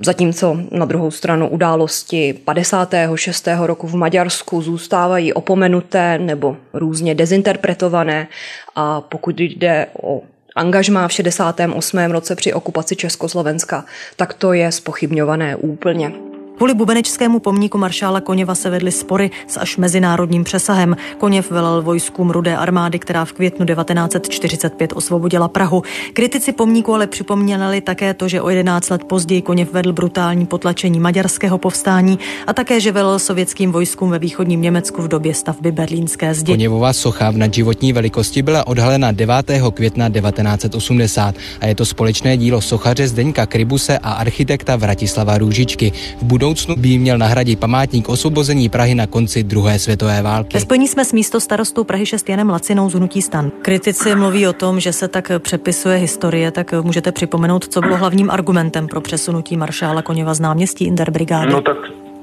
Zatímco 0.00 0.58
na 0.70 0.84
druhou 0.84 1.10
stranu 1.10 1.48
události 1.48 2.34
56. 2.44 3.48
roku 3.62 3.86
v 3.86 3.94
Maďarsku 3.94 4.62
zůstávají 4.62 5.32
opomenuté 5.32 6.18
nebo 6.18 6.56
různě 6.72 7.14
dezinterpretované 7.14 8.28
a 8.74 9.00
pokud 9.00 9.40
jde 9.40 9.86
o 10.02 10.22
angažmá 10.56 11.08
v 11.08 11.12
68. 11.12 11.98
roce 11.98 12.36
při 12.36 12.52
okupaci 12.52 12.96
Československa, 12.96 13.84
tak 14.16 14.34
to 14.34 14.52
je 14.52 14.72
spochybňované 14.72 15.56
úplně. 15.56 16.12
Kvůli 16.56 16.74
bubenečskému 16.74 17.38
pomníku 17.38 17.78
maršála 17.78 18.20
Koněva 18.20 18.54
se 18.54 18.70
vedly 18.70 18.92
spory 18.92 19.30
s 19.46 19.56
až 19.56 19.76
mezinárodním 19.76 20.44
přesahem. 20.44 20.96
Koněv 21.18 21.50
velel 21.50 21.82
vojskům 21.82 22.30
Rudé 22.30 22.56
armády, 22.56 22.98
která 22.98 23.24
v 23.24 23.32
květnu 23.32 23.66
1945 23.66 24.92
osvobodila 24.96 25.48
Prahu. 25.48 25.82
Kritici 26.12 26.52
pomníku 26.52 26.94
ale 26.94 27.06
připomněli 27.06 27.80
také 27.80 28.14
to, 28.14 28.28
že 28.28 28.40
o 28.40 28.48
11 28.48 28.90
let 28.90 29.04
později 29.04 29.42
Koněv 29.42 29.72
vedl 29.72 29.92
brutální 29.92 30.46
potlačení 30.46 31.00
maďarského 31.00 31.58
povstání 31.58 32.18
a 32.46 32.52
také, 32.52 32.80
že 32.80 32.92
velel 32.92 33.18
sovětským 33.18 33.72
vojskům 33.72 34.10
ve 34.10 34.18
východním 34.18 34.62
Německu 34.62 35.02
v 35.02 35.08
době 35.08 35.34
stavby 35.34 35.72
berlínské 35.72 36.34
zdi. 36.34 36.52
Koněvova 36.52 36.92
socha 36.92 37.30
v 37.30 37.36
nadživotní 37.36 37.92
velikosti 37.92 38.42
byla 38.42 38.66
odhalena 38.66 39.12
9. 39.12 39.34
května 39.74 40.10
1980 40.10 41.34
a 41.60 41.66
je 41.66 41.74
to 41.74 41.84
společné 41.86 42.36
dílo 42.36 42.60
sochaře 42.60 43.08
Zdeňka 43.08 43.46
Kribuse 43.46 43.98
a 43.98 44.12
architekta 44.12 44.76
Vratislava 44.76 45.38
Růžičky. 45.38 45.92
V 46.20 46.22
budou 46.22 46.45
budoucnu 46.46 46.76
by 46.76 46.98
měl 46.98 47.18
nahradit 47.18 47.60
památník 47.60 48.08
osvobození 48.08 48.68
Prahy 48.68 48.94
na 48.94 49.06
konci 49.06 49.42
druhé 49.42 49.78
světové 49.78 50.22
války. 50.22 50.50
Ve 50.54 50.60
spojení 50.60 50.88
jsme 50.88 51.04
s 51.04 51.12
místo 51.12 51.40
starostou 51.40 51.84
Prahy 51.84 52.06
6 52.06 52.28
Janem 52.28 52.50
Lacinou 52.50 52.90
z 52.90 52.94
Hnutí 52.94 53.22
stan. 53.22 53.50
Kritici 53.62 54.14
mluví 54.14 54.46
o 54.46 54.52
tom, 54.52 54.80
že 54.80 54.92
se 54.92 55.08
tak 55.08 55.32
přepisuje 55.38 55.96
historie, 55.96 56.50
tak 56.50 56.72
můžete 56.72 57.12
připomenout, 57.12 57.68
co 57.68 57.80
bylo 57.80 57.96
hlavním 57.96 58.30
argumentem 58.30 58.86
pro 58.86 59.00
přesunutí 59.00 59.56
maršála 59.56 60.02
Koněva 60.02 60.34
z 60.34 60.40
náměstí 60.40 60.84
Interbrigády. 60.84 61.52
No 61.52 61.60
tak 61.60 61.76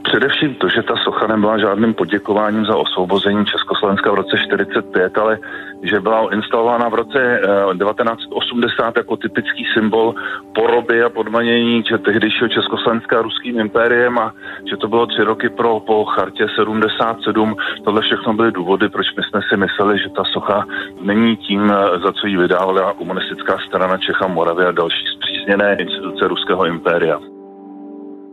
Především 0.04 0.56
to, 0.56 0.70
že 0.70 0.84
ta 0.84 0.96
socha 1.04 1.28
nebyla 1.28 1.58
žádným 1.58 1.94
poděkováním 1.94 2.66
za 2.66 2.76
osvobození 2.76 3.46
Československa 3.46 4.12
v 4.12 4.16
roce 4.16 4.38
45, 4.48 5.18
ale 5.18 5.40
že 5.84 6.00
byla 6.00 6.34
instalována 6.34 6.90
v 6.90 6.94
roce 6.94 7.42
1980 7.80 8.98
eh, 8.98 9.00
jako 9.00 9.18
typický 9.18 9.66
symbol 9.74 10.16
poroby 10.56 11.04
a 11.04 11.10
podmanění 11.10 11.84
že 11.90 11.98
tehdejšího 11.98 12.48
Československa 12.48 13.22
ruským 13.22 13.60
impériem 13.60 14.20
a 14.20 14.34
že 14.70 14.78
to 14.78 14.88
bylo 14.88 15.06
tři 15.06 15.24
roky 15.24 15.50
pro, 15.50 15.80
po 15.80 16.06
chartě 16.06 16.48
77. 16.56 17.56
Tohle 17.84 18.02
všechno 18.02 18.34
byly 18.34 18.52
důvody, 18.52 18.90
proč 18.90 19.08
my 19.18 19.24
jsme 19.24 19.40
si 19.50 19.58
mysleli, 19.58 20.00
že 20.00 20.10
ta 20.10 20.24
socha 20.24 20.66
není 21.02 21.38
tím, 21.38 21.72
eh, 21.72 22.00
za 22.00 22.12
co 22.12 22.28
ji 22.28 22.38
vydávala 22.38 22.94
komunistická 22.94 23.58
strana 23.68 23.98
Čecha 23.98 24.28
Moravy 24.28 24.66
a 24.66 24.72
další 24.72 25.06
zpřízněné 25.16 25.76
instituce 25.80 26.28
ruského 26.28 26.66
impéria. 26.66 27.33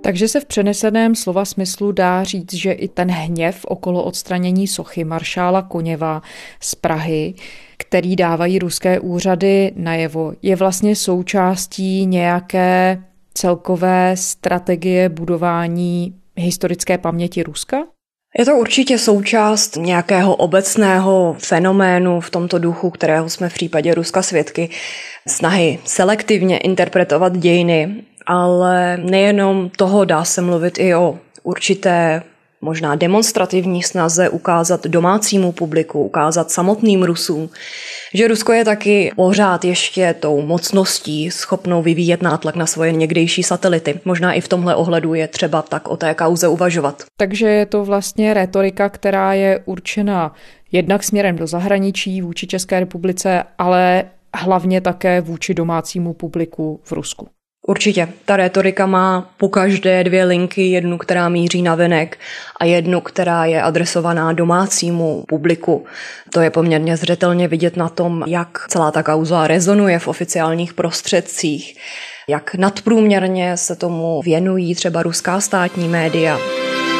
Takže 0.02 0.28
se 0.28 0.40
v 0.40 0.44
přeneseném 0.44 1.14
slova 1.14 1.44
smyslu 1.44 1.92
dá 1.92 2.24
říct, 2.24 2.54
že 2.54 2.72
i 2.72 2.88
ten 2.88 3.10
hněv 3.10 3.64
okolo 3.64 4.02
odstranění 4.02 4.66
sochy 4.66 5.04
maršála 5.04 5.62
Koněva 5.62 6.22
z 6.60 6.74
Prahy, 6.74 7.34
který 7.76 8.16
dávají 8.16 8.58
ruské 8.58 9.00
úřady 9.00 9.72
najevo, 9.76 10.32
je 10.42 10.56
vlastně 10.56 10.96
součástí 10.96 12.06
nějaké 12.06 13.02
celkové 13.34 14.16
strategie 14.16 15.08
budování 15.08 16.14
historické 16.36 16.98
paměti 16.98 17.42
Ruska? 17.42 17.76
Je 18.38 18.44
to 18.44 18.56
určitě 18.56 18.98
součást 18.98 19.76
nějakého 19.76 20.34
obecného 20.34 21.36
fenoménu 21.38 22.20
v 22.20 22.30
tomto 22.30 22.58
duchu, 22.58 22.90
kterého 22.90 23.30
jsme 23.30 23.48
v 23.48 23.54
případě 23.54 23.94
Ruska 23.94 24.22
svědky, 24.22 24.70
snahy 25.28 25.78
selektivně 25.84 26.58
interpretovat 26.58 27.36
dějiny 27.36 28.04
ale 28.26 28.96
nejenom 28.96 29.70
toho 29.76 30.04
dá 30.04 30.24
se 30.24 30.40
mluvit 30.40 30.78
i 30.78 30.94
o 30.94 31.18
určité 31.42 32.22
možná 32.60 32.94
demonstrativní 32.94 33.82
snaze 33.82 34.28
ukázat 34.28 34.86
domácímu 34.86 35.52
publiku, 35.52 36.02
ukázat 36.02 36.50
samotným 36.50 37.02
Rusům, 37.02 37.50
že 38.14 38.28
Rusko 38.28 38.52
je 38.52 38.64
taky 38.64 39.12
pořád 39.16 39.64
ještě 39.64 40.14
tou 40.20 40.42
mocností 40.42 41.30
schopnou 41.30 41.82
vyvíjet 41.82 42.22
nátlak 42.22 42.56
na 42.56 42.66
svoje 42.66 42.92
někdejší 42.92 43.42
satelity. 43.42 44.00
Možná 44.04 44.32
i 44.32 44.40
v 44.40 44.48
tomhle 44.48 44.74
ohledu 44.74 45.14
je 45.14 45.28
třeba 45.28 45.62
tak 45.62 45.88
o 45.88 45.96
té 45.96 46.14
kauze 46.14 46.48
uvažovat. 46.48 47.04
Takže 47.16 47.48
je 47.48 47.66
to 47.66 47.84
vlastně 47.84 48.34
retorika, 48.34 48.88
která 48.88 49.34
je 49.34 49.62
určena 49.64 50.34
jednak 50.72 51.04
směrem 51.04 51.36
do 51.36 51.46
zahraničí 51.46 52.22
vůči 52.22 52.46
České 52.46 52.80
republice, 52.80 53.42
ale 53.58 54.04
hlavně 54.34 54.80
také 54.80 55.20
vůči 55.20 55.54
domácímu 55.54 56.12
publiku 56.12 56.80
v 56.84 56.92
Rusku. 56.92 57.28
Určitě. 57.66 58.08
Ta 58.24 58.36
retorika 58.36 58.86
má 58.86 59.30
po 59.36 59.48
každé 59.48 60.04
dvě 60.04 60.24
linky, 60.24 60.70
jednu, 60.70 60.98
která 60.98 61.28
míří 61.28 61.62
na 61.62 61.74
venek 61.74 62.18
a 62.60 62.64
jednu, 62.64 63.00
která 63.00 63.44
je 63.44 63.62
adresovaná 63.62 64.32
domácímu 64.32 65.24
publiku. 65.28 65.84
To 66.32 66.40
je 66.40 66.50
poměrně 66.50 66.96
zřetelně 66.96 67.48
vidět 67.48 67.76
na 67.76 67.88
tom, 67.88 68.24
jak 68.26 68.66
celá 68.68 68.90
ta 68.90 69.02
kauza 69.02 69.46
rezonuje 69.46 69.98
v 69.98 70.08
oficiálních 70.08 70.74
prostředcích, 70.74 71.76
jak 72.28 72.54
nadprůměrně 72.54 73.56
se 73.56 73.76
tomu 73.76 74.22
věnují 74.22 74.74
třeba 74.74 75.02
ruská 75.02 75.40
státní 75.40 75.88
média. 75.88 76.38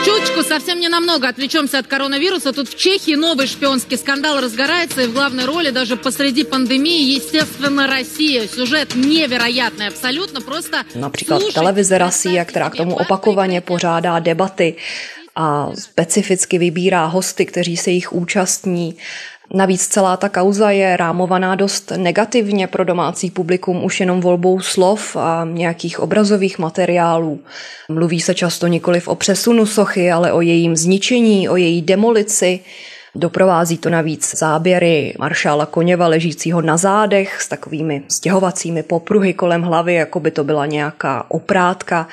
Чуточку, 0.04 0.42
совсем 0.42 0.80
ненамного 0.80 1.28
отвлечемся 1.28 1.78
от 1.78 1.86
коронавируса. 1.86 2.52
Тут 2.52 2.68
в 2.68 2.76
Чехии 2.76 3.14
новый 3.14 3.46
шпионский 3.46 3.98
скандал 3.98 4.40
разгорается, 4.40 5.02
и 5.02 5.06
в 5.06 5.12
главной 5.12 5.44
роли 5.44 5.70
даже 5.70 5.96
посреди 5.96 6.44
пандемии, 6.44 7.14
естественно, 7.14 7.86
Россия. 7.86 8.48
Сюжет 8.48 8.94
невероятный, 8.94 9.88
абсолютно 9.88 10.40
просто... 10.40 10.84
Například 10.94 11.42
televize 11.54 11.98
Rasia, 11.98 12.44
která 12.44 12.70
k 12.70 12.76
tomu 12.76 12.96
opakovaně 12.96 13.60
pořádá 13.60 14.18
debaty 14.18 14.76
a 15.36 15.70
specificky 15.74 16.58
vybírá 16.58 17.04
hosty, 17.06 17.46
kteří 17.46 17.76
se 17.76 17.90
jich 17.90 18.12
účastní. 18.12 18.96
Navíc 19.54 19.86
celá 19.86 20.16
ta 20.16 20.28
kauza 20.28 20.70
je 20.70 20.96
rámovaná 20.96 21.54
dost 21.54 21.92
negativně 21.96 22.66
pro 22.66 22.84
domácí 22.84 23.30
publikum 23.30 23.84
už 23.84 24.00
jenom 24.00 24.20
volbou 24.20 24.60
slov 24.60 25.16
a 25.16 25.48
nějakých 25.52 26.00
obrazových 26.00 26.58
materiálů. 26.58 27.40
Mluví 27.88 28.20
se 28.20 28.34
často 28.34 28.66
nikoliv 28.66 29.08
o 29.08 29.14
přesunu 29.14 29.66
sochy, 29.66 30.12
ale 30.12 30.32
o 30.32 30.40
jejím 30.40 30.76
zničení, 30.76 31.48
o 31.48 31.56
její 31.56 31.82
demolici. 31.82 32.60
Doprovází 33.14 33.78
to 33.78 33.90
navíc 33.90 34.38
záběry 34.38 35.14
maršála 35.18 35.66
Koněva 35.66 36.06
ležícího 36.06 36.62
na 36.62 36.76
zádech 36.76 37.42
s 37.42 37.48
takovými 37.48 38.02
stěhovacími 38.08 38.82
popruhy 38.82 39.34
kolem 39.34 39.62
hlavy, 39.62 39.94
jako 39.94 40.20
by 40.20 40.30
to 40.30 40.44
byla 40.44 40.66
nějaká 40.66 41.24
oprátka. 41.28 42.08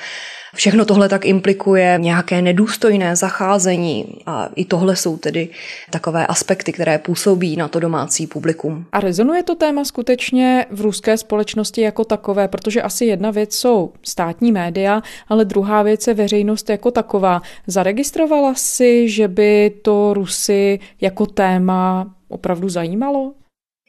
Všechno 0.54 0.84
tohle 0.84 1.08
tak 1.08 1.24
implikuje 1.26 1.98
nějaké 2.00 2.42
nedůstojné 2.42 3.16
zacházení 3.16 4.06
a 4.26 4.48
i 4.54 4.64
tohle 4.64 4.96
jsou 4.96 5.16
tedy 5.16 5.48
takové 5.90 6.26
aspekty, 6.26 6.72
které 6.72 6.98
působí 6.98 7.56
na 7.56 7.68
to 7.68 7.80
domácí 7.80 8.26
publikum. 8.26 8.86
A 8.92 9.00
rezonuje 9.00 9.42
to 9.42 9.54
téma 9.54 9.84
skutečně 9.84 10.66
v 10.70 10.80
ruské 10.80 11.16
společnosti 11.16 11.80
jako 11.80 12.04
takové, 12.04 12.48
protože 12.48 12.82
asi 12.82 13.04
jedna 13.04 13.30
věc 13.30 13.54
jsou 13.54 13.92
státní 14.02 14.52
média, 14.52 15.02
ale 15.28 15.44
druhá 15.44 15.82
věc 15.82 16.06
je 16.06 16.14
veřejnost 16.14 16.70
jako 16.70 16.90
taková. 16.90 17.42
Zaregistrovala 17.66 18.54
si, 18.54 19.08
že 19.08 19.28
by 19.28 19.74
to 19.82 20.14
Rusy 20.14 20.80
jako 21.00 21.26
téma 21.26 22.14
opravdu 22.28 22.68
zajímalo? 22.68 23.32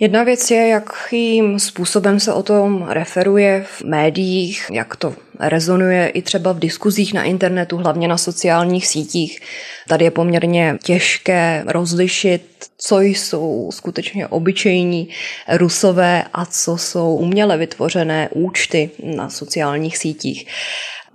Jedna 0.02 0.24
věc 0.24 0.52
je, 0.52 0.68
jakým 0.68 1.60
způsobem 1.60 2.20
se 2.20 2.34
o 2.34 2.44
tom 2.44 2.88
referuje 2.90 3.66
v 3.68 3.84
médiích, 3.84 4.66
jak 4.72 4.96
to 4.96 5.16
rezonuje 5.40 6.08
i 6.08 6.22
třeba 6.22 6.52
v 6.52 6.60
diskuzích 6.60 7.14
na 7.14 7.24
internetu, 7.24 7.78
hlavně 7.78 8.08
na 8.08 8.18
sociálních 8.18 8.88
sítích. 8.88 9.40
Tady 9.88 10.06
je 10.06 10.12
poměrně 10.12 10.78
těžké 10.84 11.64
rozlišit, 11.68 12.42
co 12.78 13.02
jsou 13.02 13.70
skutečně 13.74 14.28
obyčejní 14.28 15.10
rusové 15.52 16.24
a 16.34 16.46
co 16.46 16.78
jsou 16.78 17.16
uměle 17.16 17.58
vytvořené 17.58 18.30
účty 18.34 18.90
na 19.04 19.30
sociálních 19.30 19.98
sítích. 19.98 20.48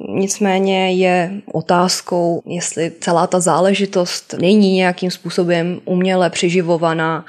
Nicméně 0.08 0.92
je 0.92 1.30
otázkou, 1.52 2.42
jestli 2.46 2.92
celá 3.00 3.26
ta 3.26 3.40
záležitost 3.40 4.34
není 4.40 4.76
nějakým 4.76 5.10
způsobem 5.10 5.80
uměle 5.84 6.30
přiživovaná, 6.30 7.24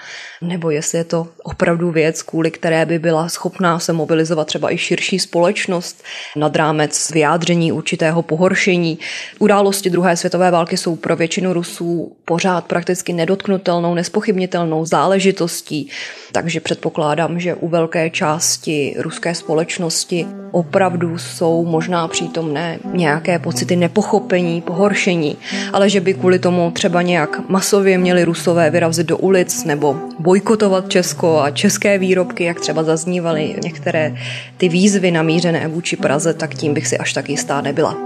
nebo 0.48 0.70
jestli 0.70 0.98
je 0.98 1.04
to 1.04 1.28
opravdu 1.44 1.92
věc, 1.92 2.22
kvůli 2.22 2.52
které 2.52 2.86
by 2.86 3.00
byla 3.00 3.30
schopná 3.30 3.80
se 3.80 3.94
mobilizovat 3.94 4.48
třeba 4.48 4.74
i 4.74 4.78
širší 4.78 5.20
společnost 5.20 6.04
nad 6.36 6.56
rámec 6.56 7.12
vyjádření 7.12 7.72
určitého 7.72 8.22
pohoršení. 8.22 9.00
Události 9.40 9.90
druhé 9.90 10.18
světové 10.18 10.52
války 10.52 10.78
jsou 10.78 10.96
pro 10.96 11.16
většinu 11.16 11.54
Rusů 11.54 12.16
pořád 12.26 12.66
prakticky 12.66 13.14
nedotknutelnou, 13.14 13.94
nespochybnitelnou 13.94 14.86
záležitostí, 14.86 15.90
takže 16.32 16.60
předpokládám, 16.60 17.40
že 17.40 17.56
u 17.56 17.68
velké 17.68 18.10
části 18.10 18.96
ruské 18.98 19.36
společnosti 19.36 20.28
opravdu 20.52 21.18
jsou 21.18 21.66
možná 21.66 22.08
přítomné 22.08 22.80
nějaké 22.94 23.40
pocity 23.40 23.76
nepochopení, 23.76 24.62
pohoršení, 24.62 25.38
ale 25.74 25.90
že 25.90 26.02
by 26.02 26.14
kvůli 26.14 26.40
tomu 26.40 26.72
třeba 26.72 27.02
nějak 27.02 27.50
masově 27.50 27.98
měli 27.98 28.24
Rusové 28.24 28.70
vyrazit 28.70 29.08
do 29.08 29.18
ulic 29.18 29.64
nebo 29.64 30.00
bojkotovat 30.36 30.90
Česko 30.90 31.40
a 31.40 31.52
české 31.52 31.98
výrobky, 31.98 32.44
jak 32.44 32.60
třeba 32.60 32.84
zaznívaly 32.84 33.56
některé 33.64 34.16
ty 34.58 34.70
výzvy 34.70 35.12
namířené 35.12 35.68
vůči 35.68 35.96
Praze, 35.96 36.34
tak 36.34 36.56
tím 36.56 36.74
bych 36.74 36.88
si 36.88 36.98
až 36.98 37.14
tak 37.14 37.30
jistá 37.30 37.62
nebyla. 37.62 37.98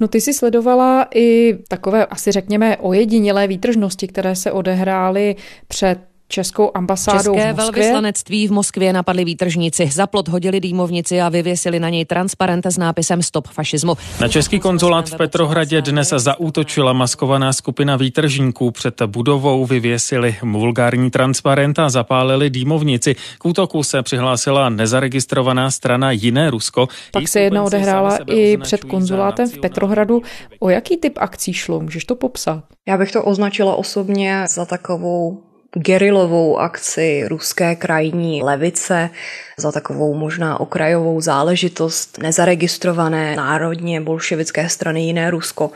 No 0.00 0.08
ty 0.08 0.20
si 0.20 0.34
sledovala 0.34 1.06
i 1.14 1.58
takové 1.68 2.06
asi 2.06 2.32
řekněme 2.32 2.76
ojedinělé 2.76 3.46
výtržnosti, 3.46 4.08
které 4.08 4.36
se 4.36 4.52
odehrály 4.52 5.36
před 5.68 5.98
českou 6.30 6.70
ambasádou 6.74 7.34
České 7.34 7.52
v 7.52 7.56
Moskvě. 7.56 7.82
velvyslanectví 7.82 8.48
v 8.48 8.52
Moskvě 8.52 8.92
napadli 8.92 9.24
výtržníci. 9.24 9.86
Za 9.86 10.06
plot 10.06 10.28
hodili 10.28 10.60
dýmovnici 10.60 11.20
a 11.20 11.28
vyvěsili 11.28 11.80
na 11.80 11.88
něj 11.88 12.04
transparent 12.04 12.66
s 12.66 12.78
nápisem 12.78 13.22
Stop 13.22 13.48
fašismu. 13.48 13.96
Na 14.20 14.28
český 14.28 14.60
konzulát 14.60 15.08
v 15.08 15.16
Petrohradě 15.16 15.82
dnes 15.82 16.08
zaútočila 16.16 16.92
maskovaná 16.92 17.52
skupina 17.52 17.96
výtržníků. 17.96 18.70
Před 18.70 19.02
budovou 19.06 19.66
vyvěsili 19.66 20.36
vulgární 20.42 21.10
transparent 21.10 21.78
a 21.78 21.90
zapálili 21.90 22.50
dýmovnici. 22.50 23.16
K 23.38 23.46
útoku 23.46 23.82
se 23.82 24.02
přihlásila 24.02 24.68
nezaregistrovaná 24.68 25.70
strana 25.70 26.10
Jiné 26.10 26.50
Rusko. 26.50 26.88
Pak 27.12 27.28
se 27.28 27.40
jedna 27.40 27.62
odehrála 27.62 28.18
i 28.26 28.56
před 28.56 28.84
konzulátem 28.84 29.50
v 29.50 29.58
Petrohradu. 29.58 30.22
O 30.60 30.68
jaký 30.68 30.96
typ 30.96 31.18
akcí 31.18 31.52
šlo? 31.52 31.80
Můžeš 31.80 32.04
to 32.04 32.14
popsat? 32.14 32.64
Já 32.88 32.98
bych 32.98 33.12
to 33.12 33.24
označila 33.24 33.74
osobně 33.74 34.44
za 34.48 34.64
takovou 34.64 35.42
gerilovou 35.74 36.58
akci 36.58 37.24
ruské 37.28 37.76
krajní 37.76 38.42
levice 38.42 39.10
za 39.56 39.72
takovou 39.72 40.14
možná 40.14 40.60
okrajovou 40.60 41.20
záležitost 41.20 42.18
nezaregistrované 42.18 43.36
národně 43.36 44.00
bolševické 44.00 44.68
strany 44.68 45.00
Jiné 45.00 45.30
Rusko, 45.30 45.70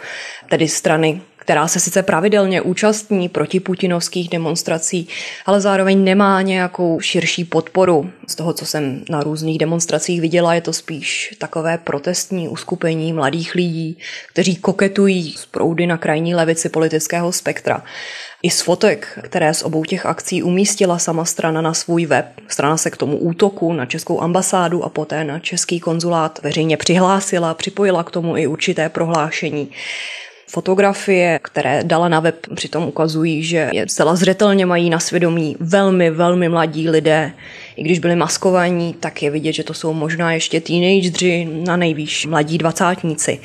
tedy 0.49 0.69
strany, 0.69 1.21
která 1.45 1.69
se 1.69 1.81
sice 1.81 2.03
pravidelně 2.03 2.61
účastní 2.61 3.29
protiputinovských 3.29 4.29
demonstrací, 4.29 5.09
ale 5.47 5.61
zároveň 5.61 6.05
nemá 6.05 6.43
nějakou 6.43 7.01
širší 7.01 7.45
podporu. 7.45 8.11
Z 8.27 8.35
toho, 8.35 8.53
co 8.53 8.67
jsem 8.67 9.05
na 9.11 9.23
různých 9.23 9.59
demonstracích 9.59 10.21
viděla, 10.21 10.55
je 10.55 10.61
to 10.61 10.73
spíš 10.73 11.35
takové 11.39 11.79
protestní 11.79 12.49
uskupení 12.49 13.13
mladých 13.13 13.55
lidí, 13.55 13.99
kteří 14.33 14.57
koketují 14.57 15.33
z 15.33 15.47
proudy 15.47 15.87
na 15.87 15.97
krajní 15.97 16.35
levici 16.35 16.69
politického 16.69 17.33
spektra. 17.33 17.83
I 18.43 18.51
z 18.51 18.61
fotek, 18.61 19.19
které 19.23 19.55
z 19.55 19.63
obou 19.63 19.85
těch 19.85 20.07
akcí 20.07 20.43
umístila 20.43 20.99
sama 20.99 21.25
strana 21.25 21.61
na 21.61 21.75
svůj 21.75 22.07
web, 22.07 22.27
strana 22.49 22.77
se 22.77 22.91
k 22.91 22.97
tomu 22.97 23.19
útoku 23.19 23.73
na 23.73 23.87
českou 23.87 24.21
ambasádu 24.21 24.85
a 24.85 24.89
poté 24.89 25.25
na 25.25 25.39
český 25.39 25.81
konzulát 25.81 26.41
veřejně 26.43 26.77
přihlásila, 26.77 27.55
připojila 27.55 28.05
k 28.05 28.11
tomu 28.11 28.37
i 28.37 28.47
určité 28.47 28.89
prohlášení. 28.89 29.71
Fotografie, 30.55 31.41
které 31.43 31.85
dala 31.85 32.09
na 32.09 32.21
web, 32.21 32.37
přitom 32.55 32.85
ukazují, 32.85 33.43
že 33.43 33.71
je 33.73 33.89
zcela 33.89 34.17
zřetelně 34.17 34.67
mají 34.67 34.91
na 34.91 34.99
svědomí 34.99 35.57
velmi, 35.61 36.11
velmi 36.11 36.49
mladí 36.49 36.91
lidé. 36.91 37.33
I 37.77 37.83
když 37.83 37.99
byli 37.99 38.17
maskovaní, 38.17 38.95
tak 39.01 39.23
je 39.23 39.31
vidět, 39.31 39.53
že 39.53 39.65
to 39.65 39.75
jsou 39.75 39.93
možná 39.93 40.33
ještě 40.33 40.61
teenageři, 40.61 41.49
na 41.67 41.77
nejvýš 41.77 42.27
mladí 42.27 42.59
dvacátníci. 42.59 43.41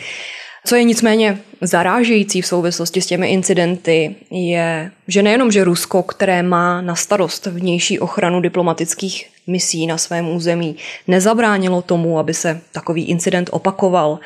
Co 0.66 0.76
je 0.76 0.84
nicméně 0.84 1.38
zarážející 1.62 2.42
v 2.42 2.48
souvislosti 2.48 3.02
s 3.02 3.06
těmi 3.06 3.30
incidenty, 3.30 4.16
je, 4.32 4.92
že 5.08 5.24
nejenom, 5.24 5.52
že 5.52 5.64
Rusko, 5.64 6.04
které 6.04 6.44
má 6.44 6.82
na 6.82 6.96
starost 6.96 7.46
vnější 7.46 8.00
ochranu 8.00 8.42
diplomatických 8.42 9.30
misí 9.48 9.88
na 9.88 9.98
svém 9.98 10.30
území, 10.30 10.76
nezabránilo 11.08 11.82
tomu, 11.82 12.20
aby 12.20 12.34
se 12.34 12.62
takový 12.72 13.06
incident 13.06 13.50
opakoval, 13.52 14.20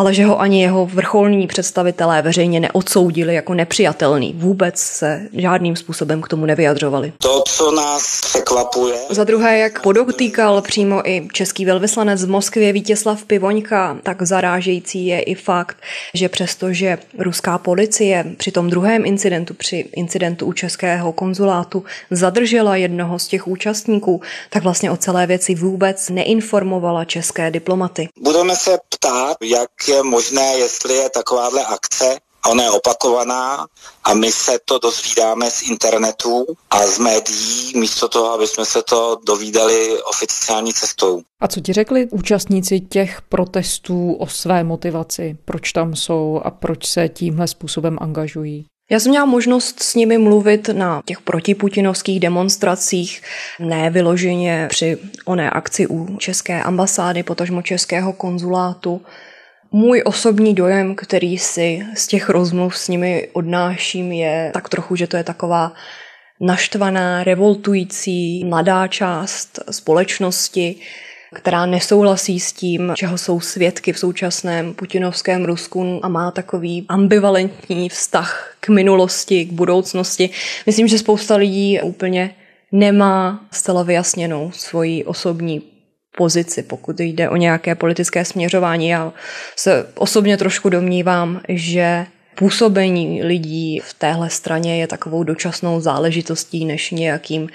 ale 0.00 0.14
že 0.14 0.24
ho 0.24 0.40
ani 0.40 0.62
jeho 0.62 0.86
vrcholní 0.86 1.46
představitelé 1.46 2.22
veřejně 2.22 2.60
neodsoudili 2.60 3.34
jako 3.34 3.54
nepřijatelný. 3.54 4.34
Vůbec 4.36 4.78
se 4.78 5.20
žádným 5.32 5.76
způsobem 5.76 6.22
k 6.22 6.28
tomu 6.28 6.46
nevyjadřovali. 6.46 7.12
To, 7.18 7.42
co 7.48 7.70
nás 7.70 8.20
překvapuje. 8.20 8.96
Za 9.10 9.24
druhé, 9.24 9.58
jak 9.58 9.82
podotýkal 9.82 10.62
přímo 10.62 11.08
i 11.08 11.28
český 11.32 11.64
velvyslanec 11.64 12.24
v 12.24 12.28
Moskvě 12.28 12.72
Vítězslav 12.72 13.24
Pivoňka, 13.24 13.98
tak 14.02 14.22
zarážející 14.22 15.06
je 15.06 15.20
i 15.20 15.34
fakt, 15.34 15.76
že 16.14 16.28
přestože 16.28 16.98
ruská 17.18 17.58
policie 17.58 18.24
při 18.36 18.50
tom 18.50 18.70
druhém 18.70 19.06
incidentu, 19.06 19.54
při 19.54 19.76
incidentu 19.76 20.46
u 20.46 20.52
českého 20.52 21.12
konzulátu, 21.12 21.84
zadržela 22.10 22.76
jednoho 22.76 23.18
z 23.18 23.26
těch 23.26 23.48
účastníků, 23.48 24.20
tak 24.50 24.62
vlastně 24.62 24.90
o 24.90 24.96
celé 24.96 25.26
věci 25.26 25.54
vůbec 25.54 26.08
neinformovala 26.08 27.04
české 27.04 27.50
diplomaty. 27.50 28.08
Budeme 28.22 28.56
se 28.56 28.78
ptát, 28.88 29.36
jak 29.42 29.70
je 29.90 30.02
možné, 30.02 30.58
jestli 30.58 30.94
je 30.94 31.10
takováhle 31.10 31.64
akce 31.64 32.18
a 32.42 32.48
ona 32.48 32.64
je 32.64 32.70
opakovaná 32.70 33.66
a 34.04 34.14
my 34.14 34.32
se 34.32 34.58
to 34.64 34.78
dozvídáme 34.78 35.50
z 35.50 35.62
internetu 35.62 36.46
a 36.70 36.86
z 36.86 36.98
médií, 36.98 37.72
místo 37.78 38.08
toho, 38.08 38.32
aby 38.32 38.46
jsme 38.46 38.64
se 38.64 38.82
to 38.82 39.18
dovídali 39.26 40.02
oficiální 40.02 40.72
cestou. 40.72 41.22
A 41.40 41.48
co 41.48 41.60
ti 41.60 41.72
řekli 41.72 42.08
účastníci 42.10 42.80
těch 42.80 43.22
protestů 43.22 44.12
o 44.12 44.26
své 44.26 44.64
motivaci? 44.64 45.36
Proč 45.44 45.72
tam 45.72 45.96
jsou 45.96 46.40
a 46.44 46.50
proč 46.50 46.86
se 46.86 47.08
tímhle 47.08 47.48
způsobem 47.48 47.98
angažují? 48.00 48.66
Já 48.90 49.00
jsem 49.00 49.10
měla 49.10 49.24
možnost 49.26 49.82
s 49.82 49.94
nimi 49.94 50.18
mluvit 50.18 50.68
na 50.68 51.02
těch 51.04 51.20
protiputinovských 51.20 52.20
demonstracích, 52.20 53.22
ne 53.60 53.90
vyloženě 53.90 54.66
při 54.70 54.98
oné 55.24 55.50
akci 55.50 55.86
u 55.86 56.16
české 56.16 56.62
ambasády, 56.62 57.22
potažmo 57.22 57.62
českého 57.62 58.12
konzulátu. 58.12 59.00
Můj 59.72 60.02
osobní 60.04 60.54
dojem, 60.54 60.94
který 60.94 61.38
si 61.38 61.82
z 61.94 62.06
těch 62.06 62.28
rozmluv 62.28 62.76
s 62.76 62.88
nimi 62.88 63.28
odnáším, 63.32 64.12
je 64.12 64.50
tak 64.54 64.68
trochu, 64.68 64.96
že 64.96 65.06
to 65.06 65.16
je 65.16 65.24
taková 65.24 65.72
naštvaná, 66.40 67.24
revoltující 67.24 68.44
mladá 68.44 68.86
část 68.86 69.58
společnosti, 69.70 70.76
která 71.34 71.66
nesouhlasí 71.66 72.40
s 72.40 72.52
tím, 72.52 72.92
čeho 72.96 73.18
jsou 73.18 73.40
svědky 73.40 73.92
v 73.92 73.98
současném 73.98 74.74
putinovském 74.74 75.44
Rusku 75.44 76.00
a 76.02 76.08
má 76.08 76.30
takový 76.30 76.86
ambivalentní 76.88 77.88
vztah 77.88 78.54
k 78.60 78.68
minulosti, 78.68 79.44
k 79.44 79.52
budoucnosti. 79.52 80.30
Myslím, 80.66 80.88
že 80.88 80.98
spousta 80.98 81.36
lidí 81.36 81.80
úplně 81.80 82.34
nemá 82.72 83.46
zcela 83.52 83.82
vyjasněnou 83.82 84.50
svoji 84.54 85.04
osobní 85.04 85.62
pozici, 86.20 86.62
pokud 86.62 87.00
jde 87.00 87.28
o 87.28 87.36
nějaké 87.36 87.74
politické 87.74 88.24
směřování. 88.24 88.88
Já 88.88 89.12
se 89.56 89.86
osobně 89.94 90.36
trošku 90.36 90.68
domnívám, 90.68 91.40
že 91.48 92.06
působení 92.34 93.22
lidí 93.22 93.80
v 93.80 93.94
téhle 93.94 94.30
straně 94.30 94.80
je 94.80 94.86
takovou 94.86 95.24
dočasnou 95.24 95.80
záležitostí 95.80 96.64
než 96.64 96.90
nějakým 96.90 97.48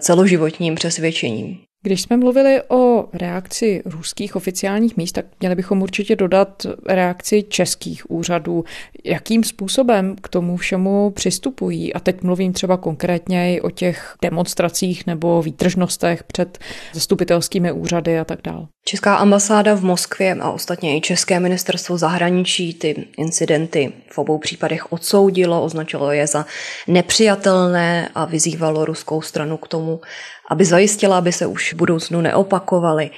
celoživotním 0.00 0.74
přesvědčením. 0.74 1.67
Když 1.88 2.02
jsme 2.02 2.16
mluvili 2.16 2.62
o 2.68 3.08
reakci 3.12 3.82
ruských 3.84 4.36
oficiálních 4.36 4.96
míst, 4.96 5.12
tak 5.12 5.24
měli 5.40 5.54
bychom 5.54 5.82
určitě 5.82 6.16
dodat 6.16 6.66
reakci 6.86 7.42
českých 7.42 8.10
úřadů. 8.10 8.64
Jakým 9.04 9.44
způsobem 9.44 10.16
k 10.22 10.28
tomu 10.28 10.56
všemu 10.56 11.10
přistupují? 11.10 11.94
A 11.94 12.00
teď 12.00 12.22
mluvím 12.22 12.52
třeba 12.52 12.76
konkrétně 12.76 13.54
i 13.54 13.60
o 13.60 13.70
těch 13.70 14.16
demonstracích 14.22 15.06
nebo 15.06 15.42
výtržnostech 15.42 16.22
před 16.22 16.58
zastupitelskými 16.92 17.72
úřady 17.72 18.18
a 18.18 18.24
tak 18.24 18.38
dále. 18.44 18.66
Česká 18.84 19.16
ambasáda 19.16 19.74
v 19.74 19.84
Moskvě 19.84 20.34
a 20.34 20.50
ostatně 20.50 20.96
i 20.96 21.00
České 21.00 21.40
ministerstvo 21.40 21.98
zahraničí 21.98 22.74
ty 22.74 23.04
incidenty 23.18 23.92
v 24.10 24.18
obou 24.18 24.38
případech 24.38 24.92
odsoudilo, 24.92 25.62
označilo 25.62 26.12
je 26.12 26.26
za 26.26 26.46
nepřijatelné 26.86 28.08
a 28.14 28.24
vyzývalo 28.24 28.84
ruskou 28.84 29.22
stranu 29.22 29.56
k 29.56 29.68
tomu, 29.68 30.00
aby 30.48 30.64
zajistila, 30.64 31.18
aby 31.18 31.32
se 31.32 31.46
už 31.46 31.72
v 31.72 31.76
budoucnu 31.76 32.20
neopakovaly. 32.20 33.10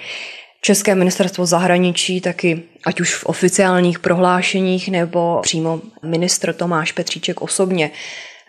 České 0.61 0.95
ministerstvo 0.95 1.47
zahraničí 1.47 2.21
taky, 2.21 2.63
ať 2.87 3.01
už 3.01 3.15
v 3.15 3.27
oficiálních 3.27 3.99
prohlášeních 3.99 4.89
nebo 4.89 5.39
přímo 5.43 5.81
ministr 6.03 6.53
Tomáš 6.53 6.93
Petříček 6.93 7.41
osobně, 7.41 7.91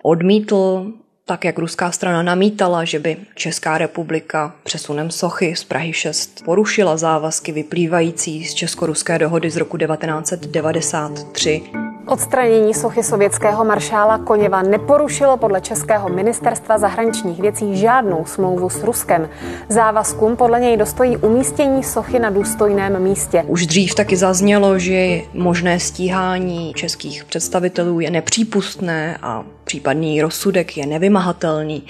odmítl 0.04 0.92
tak 1.26 1.46
jak 1.46 1.60
ruská 1.60 1.92
strana 1.92 2.24
namítala, 2.24 2.86
že 2.86 3.00
by 3.00 3.18
Česká 3.36 3.78
republika 3.78 4.56
přesunem 4.64 5.12
sochy 5.12 5.56
z 5.56 5.64
Prahy 5.64 5.94
6 5.94 6.42
porušila 6.46 6.98
závazky 6.98 7.52
vyplývající 7.52 8.46
z 8.46 8.54
česko-ruské 8.54 9.20
dohody 9.20 9.50
z 9.50 9.58
roku 9.58 9.78
1993. 9.78 11.91
Odstranění 12.12 12.74
sochy 12.74 13.04
sovětského 13.04 13.66
maršála 13.66 14.18
Koněva 14.18 14.62
neporušilo 14.62 15.38
podle 15.38 15.62
Českého 15.62 16.10
ministerstva 16.10 16.78
zahraničních 16.78 17.40
věcí 17.40 17.76
žádnou 17.76 18.26
smlouvu 18.26 18.70
s 18.70 18.84
Ruskem. 18.84 19.30
Závazkům 19.70 20.36
podle 20.36 20.60
něj 20.60 20.78
dostojí 20.78 21.18
umístění 21.18 21.84
sochy 21.84 22.20
na 22.20 22.30
důstojném 22.30 23.04
místě. 23.04 23.44
Už 23.48 23.68
dřív 23.68 23.96
taky 23.96 24.18
zaznělo, 24.18 24.80
že 24.80 25.22
možné 25.34 25.80
stíhání 25.80 26.74
českých 26.74 27.26
představitelů 27.26 28.00
je 28.00 28.12
nepřípustné 28.12 29.18
a 29.22 29.44
případný 29.64 30.22
rozsudek 30.22 30.78
je 30.78 30.86
nevymahatelný, 30.86 31.84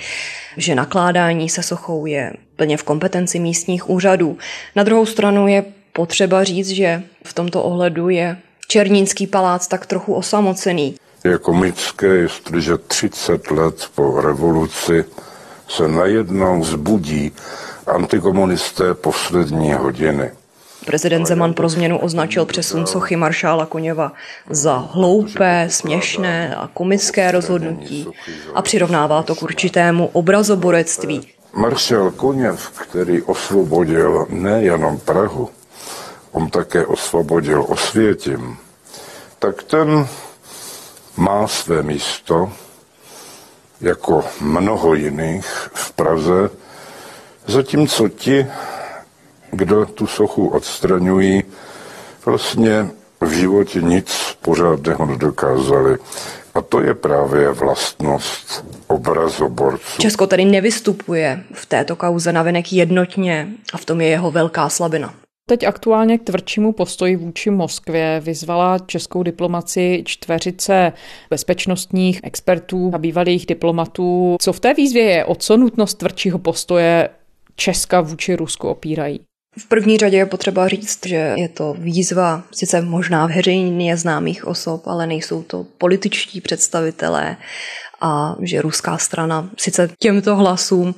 že 0.58 0.76
nakládání 0.76 1.50
se 1.50 1.64
sochou 1.64 2.06
je 2.06 2.34
plně 2.56 2.78
v 2.78 2.84
kompetenci 2.84 3.40
místních 3.40 3.90
úřadů. 3.90 4.38
Na 4.76 4.84
druhou 4.84 5.06
stranu 5.06 5.48
je 5.48 5.66
potřeba 5.94 6.44
říct, 6.44 6.70
že 6.70 7.04
v 7.26 7.34
tomto 7.34 7.64
ohledu 7.64 8.10
je 8.10 8.38
Černínský 8.72 9.28
palác 9.28 9.68
tak 9.68 9.86
trochu 9.86 10.14
osamocený. 10.14 10.96
Je 11.24 11.38
komické, 11.38 12.08
jestliže 12.08 12.78
30 12.78 13.52
let 13.52 13.88
po 13.96 14.22
revoluci 14.22 15.06
se 15.68 15.88
najednou 15.88 16.64
zbudí 16.64 17.32
antikomunisté 17.88 18.94
poslední 18.94 19.74
hodiny. 19.74 20.32
Prezident 20.86 21.26
Zeman 21.26 21.54
pro 21.54 21.70
změnu 21.70 21.98
označil 21.98 22.46
přesun 22.46 22.86
sochy 22.88 23.16
maršála 23.16 23.66
Koněva 23.66 24.12
za 24.50 24.90
hloupé, 24.92 25.68
směšné 25.70 26.56
a 26.56 26.70
komické 26.74 27.32
rozhodnutí 27.32 28.08
a 28.54 28.62
přirovnává 28.62 29.24
to 29.24 29.36
k 29.36 29.44
určitému 29.44 30.10
obrazoborectví. 30.14 31.28
Maršál 31.54 32.12
Koněv, 32.12 32.70
který 32.70 33.22
osvobodil 33.22 34.26
nejenom 34.30 34.98
Prahu, 34.98 35.50
on 36.32 36.50
také 36.50 36.86
osvobodil 36.86 37.66
Osvětim, 37.68 38.58
tak 39.40 39.64
ten 39.64 40.08
má 41.18 41.48
své 41.48 41.84
místo, 41.84 42.52
jako 43.82 44.24
mnoho 44.42 44.94
jiných 44.94 45.46
v 45.74 45.92
Praze, 45.92 46.50
zatímco 47.48 48.10
ti, 48.10 48.48
kdo 49.52 49.86
tu 49.86 50.08
sochu 50.08 50.48
odstraňují, 50.48 51.44
vlastně 52.26 52.90
v 53.22 53.32
životě 53.32 53.82
nic 53.82 54.38
pořádného 54.42 55.06
nedokázali. 55.06 55.98
A 56.54 56.62
to 56.62 56.82
je 56.82 56.94
právě 56.94 57.52
vlastnost 57.52 58.66
obrazoborců. 58.88 60.02
Česko 60.02 60.28
tedy 60.28 60.46
nevystupuje 60.46 61.44
v 61.54 61.66
této 61.66 61.96
kauze 61.96 62.34
navenek 62.34 62.74
jednotně 62.74 63.48
a 63.74 63.78
v 63.78 63.86
tom 63.86 64.02
je 64.02 64.08
jeho 64.08 64.32
velká 64.32 64.70
slabina. 64.70 65.14
Teď 65.50 65.64
aktuálně 65.64 66.18
k 66.18 66.24
tvrdšímu 66.24 66.72
postoji 66.72 67.16
vůči 67.16 67.50
Moskvě 67.50 68.20
vyzvala 68.20 68.80
českou 68.80 69.24
diplomaci 69.24 70.04
čtveřice 70.06 70.94
bezpečnostních 71.30 72.20
expertů 72.24 72.92
a 72.94 72.98
bývalých 72.98 73.46
diplomatů. 73.46 74.36
Co 74.42 74.54
v 74.54 74.60
té 74.60 74.74
výzvě 74.74 75.04
je? 75.04 75.26
O 75.26 75.36
co 75.36 75.58
nutnost 75.58 75.94
tvrdšího 75.94 76.40
postoje 76.40 77.10
Česka 77.56 78.02
vůči 78.02 78.36
Rusku 78.36 78.68
opírají? 78.68 79.20
V 79.60 79.68
první 79.68 79.98
řadě 79.98 80.18
je 80.18 80.26
potřeba 80.26 80.68
říct, 80.68 81.00
že 81.06 81.34
je 81.38 81.50
to 81.50 81.76
výzva 81.80 82.44
sice 82.52 82.82
možná 82.82 83.28
veřejně 83.28 83.98
známých 83.98 84.48
osob, 84.48 84.88
ale 84.88 85.08
nejsou 85.08 85.44
to 85.44 85.66
političtí 85.78 86.42
představitelé 86.42 87.38
a 88.02 88.36
že 88.42 88.62
ruská 88.62 88.98
strana 88.98 89.50
sice 89.58 89.90
těmto 90.00 90.36
hlasům 90.36 90.96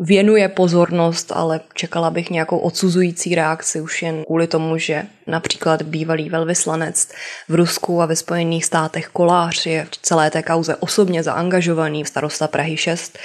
věnuje 0.00 0.48
pozornost, 0.48 1.32
ale 1.34 1.60
čekala 1.74 2.10
bych 2.10 2.30
nějakou 2.30 2.58
odsuzující 2.58 3.34
reakci 3.34 3.80
už 3.80 4.02
jen 4.02 4.24
kvůli 4.24 4.46
tomu, 4.46 4.78
že 4.78 5.02
například 5.26 5.82
bývalý 5.82 6.28
velvyslanec 6.28 7.08
v 7.48 7.54
Rusku 7.54 8.02
a 8.02 8.06
ve 8.06 8.16
Spojených 8.16 8.64
státech 8.64 9.08
Kolář 9.08 9.66
je 9.66 9.86
v 9.90 9.96
celé 10.02 10.30
té 10.30 10.42
kauze 10.42 10.76
osobně 10.76 11.22
zaangažovaný, 11.22 12.04
starosta 12.04 12.48
Prahy 12.48 12.76
6 12.76 13.18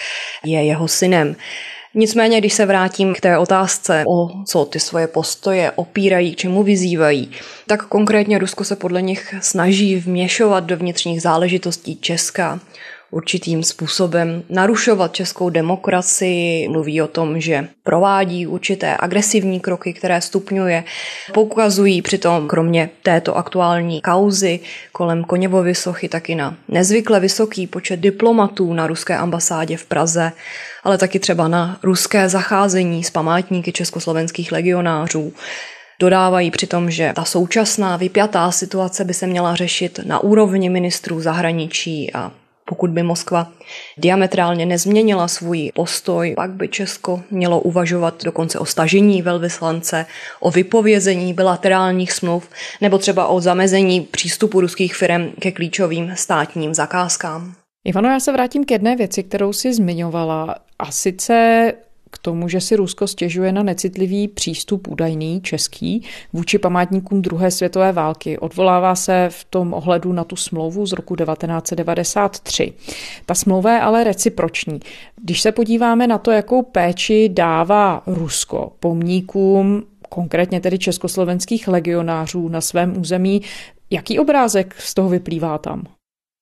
je 0.45 0.63
jeho 0.63 0.87
synem. 0.87 1.35
Nicméně, 1.97 2.39
když 2.39 2.53
se 2.53 2.65
vrátím 2.65 3.13
k 3.13 3.21
té 3.21 3.37
otázce, 3.37 4.03
o 4.07 4.29
co 4.45 4.65
ty 4.65 4.79
svoje 4.79 5.07
postoje 5.07 5.71
opírají, 5.71 6.35
k 6.35 6.37
čemu 6.37 6.63
vyzývají, 6.63 7.31
tak 7.67 7.85
konkrétně 7.85 8.37
Rusko 8.37 8.63
se 8.63 8.75
podle 8.75 9.01
nich 9.01 9.35
snaží 9.41 9.95
vměšovat 9.95 10.63
do 10.63 10.77
vnitřních 10.77 11.21
záležitostí 11.21 11.95
Česka, 11.95 12.59
určitým 13.11 13.63
způsobem 13.63 14.43
narušovat 14.49 15.13
českou 15.13 15.49
demokracii, 15.49 16.69
mluví 16.69 17.01
o 17.01 17.07
tom, 17.07 17.39
že 17.39 17.67
provádí 17.83 18.47
určité 18.47 18.97
agresivní 18.99 19.59
kroky, 19.59 19.93
které 19.93 20.21
stupňuje, 20.21 20.83
poukazují 21.33 22.01
přitom 22.01 22.47
kromě 22.47 22.89
této 23.03 23.37
aktuální 23.37 24.01
kauzy 24.01 24.59
kolem 24.91 25.23
Koněvovy 25.23 25.75
sochy 25.75 26.09
taky 26.09 26.35
na 26.35 26.57
nezvykle 26.67 27.19
vysoký 27.19 27.67
počet 27.67 27.99
diplomatů 27.99 28.73
na 28.73 28.87
ruské 28.87 29.17
ambasádě 29.17 29.77
v 29.77 29.85
Praze, 29.85 30.31
ale 30.83 30.97
taky 30.97 31.19
třeba 31.19 31.47
na 31.47 31.79
ruské 31.83 32.29
zacházení 32.29 33.03
s 33.03 33.09
památníky 33.09 33.71
československých 33.71 34.51
legionářů. 34.51 35.33
Dodávají 35.99 36.51
přitom, 36.51 36.91
že 36.91 37.13
ta 37.15 37.25
současná 37.25 37.97
vypjatá 37.97 38.51
situace 38.51 39.05
by 39.05 39.13
se 39.13 39.27
měla 39.27 39.55
řešit 39.55 39.99
na 40.05 40.19
úrovni 40.19 40.69
ministrů 40.69 41.21
zahraničí 41.21 42.13
a 42.13 42.31
pokud 42.65 42.89
by 42.89 43.03
Moskva 43.03 43.51
diametrálně 43.97 44.65
nezměnila 44.65 45.27
svůj 45.27 45.71
postoj, 45.75 46.33
pak 46.35 46.51
by 46.51 46.67
Česko 46.67 47.21
mělo 47.31 47.59
uvažovat 47.59 48.23
dokonce 48.23 48.59
o 48.59 48.65
stažení 48.65 49.21
velvyslance, 49.21 50.05
o 50.39 50.51
vypovězení 50.51 51.33
bilaterálních 51.33 52.11
smluv 52.11 52.49
nebo 52.81 52.97
třeba 52.97 53.27
o 53.27 53.41
zamezení 53.41 54.01
přístupu 54.01 54.61
ruských 54.61 54.95
firm 54.95 55.31
ke 55.39 55.51
klíčovým 55.51 56.11
státním 56.15 56.73
zakázkám. 56.73 57.55
Ivano, 57.87 58.09
já 58.09 58.19
se 58.19 58.31
vrátím 58.31 58.65
k 58.65 58.71
jedné 58.71 58.95
věci, 58.95 59.23
kterou 59.23 59.53
si 59.53 59.73
zmiňovala, 59.73 60.55
a 60.79 60.91
sice 60.91 61.73
k 62.15 62.17
tomu, 62.17 62.47
že 62.47 62.61
si 62.61 62.75
Rusko 62.75 63.07
stěžuje 63.07 63.51
na 63.51 63.63
necitlivý 63.63 64.27
přístup 64.27 64.87
údajný 64.87 65.41
český 65.41 66.03
vůči 66.33 66.57
památníkům 66.57 67.21
druhé 67.21 67.51
světové 67.51 67.91
války. 67.91 68.37
Odvolává 68.37 68.95
se 68.95 69.29
v 69.31 69.43
tom 69.43 69.73
ohledu 69.73 70.13
na 70.13 70.23
tu 70.23 70.35
smlouvu 70.35 70.85
z 70.85 70.93
roku 70.93 71.15
1993. 71.15 72.73
Ta 73.25 73.33
smlouva 73.33 73.73
je 73.73 73.81
ale 73.81 74.03
reciproční. 74.03 74.79
Když 75.21 75.41
se 75.41 75.51
podíváme 75.51 76.07
na 76.07 76.17
to, 76.17 76.31
jakou 76.31 76.61
péči 76.61 77.29
dává 77.29 78.03
Rusko 78.07 78.71
pomníkům 78.79 79.83
konkrétně 80.09 80.61
tedy 80.61 80.79
československých 80.79 81.67
legionářů 81.67 82.49
na 82.49 82.61
svém 82.61 82.97
území, 82.97 83.41
jaký 83.91 84.19
obrázek 84.19 84.75
z 84.79 84.93
toho 84.93 85.09
vyplývá 85.09 85.57
tam? 85.57 85.94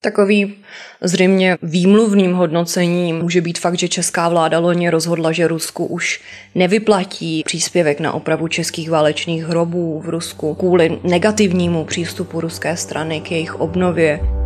Takový 0.04 0.54
zřejmě 1.00 1.56
výmluvným 1.62 2.32
hodnocením 2.32 3.16
může 3.16 3.40
být 3.40 3.58
fakt, 3.58 3.78
že 3.78 3.88
česká 3.88 4.28
vláda 4.28 4.58
loni 4.58 4.90
rozhodla, 4.90 5.32
že 5.32 5.48
Rusku 5.48 5.86
už 5.86 6.20
nevyplatí 6.54 7.42
příspěvek 7.46 8.00
na 8.00 8.12
opravu 8.12 8.48
českých 8.48 8.90
válečných 8.90 9.44
hrobů 9.44 10.00
v 10.04 10.08
Rusku 10.08 10.54
kvůli 10.54 10.98
negativnímu 11.02 11.84
přístupu 11.84 12.40
ruské 12.40 12.76
strany 12.76 13.20
k 13.20 13.30
jejich 13.30 13.60
obnově. 13.60 14.43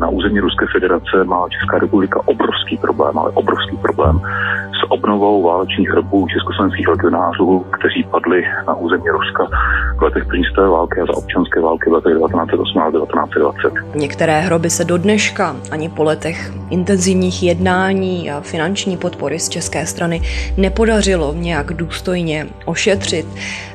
Na 0.00 0.08
území 0.08 0.40
Ruské 0.40 0.66
federace 0.72 1.24
má 1.24 1.48
Česká 1.48 1.78
republika 1.78 2.20
obrovský 2.24 2.76
problém, 2.76 3.18
ale 3.18 3.30
obrovský 3.30 3.76
problém 3.76 4.20
s 4.78 4.90
obnovou 4.90 5.42
válečných 5.42 5.88
hrobů 5.90 6.26
československých 6.28 6.88
legionářů, 6.88 7.66
kteří 7.78 8.04
padli 8.10 8.44
na 8.66 8.74
území 8.74 9.08
Ruska 9.08 9.46
v 9.98 10.02
letech 10.02 10.26
první 10.26 10.44
světové 10.44 10.68
války 10.68 11.00
a 11.00 11.06
za 11.06 11.16
občanské 11.16 11.60
války 11.60 11.90
v 11.90 11.92
letech 11.92 12.14
1918-1920. 12.14 13.84
Některé 13.94 14.40
hroby 14.40 14.70
se 14.70 14.84
do 14.84 14.98
dneška 14.98 15.56
ani 15.70 15.88
po 15.88 16.04
letech 16.04 16.52
intenzivních 16.70 17.42
jednání 17.42 18.30
a 18.30 18.40
finanční 18.40 18.96
podpory 18.96 19.38
z 19.38 19.48
české 19.48 19.86
strany 19.86 20.20
nepodařilo 20.56 21.34
nějak 21.34 21.72
důstojně 21.72 22.46
ošetřit. 22.64 23.26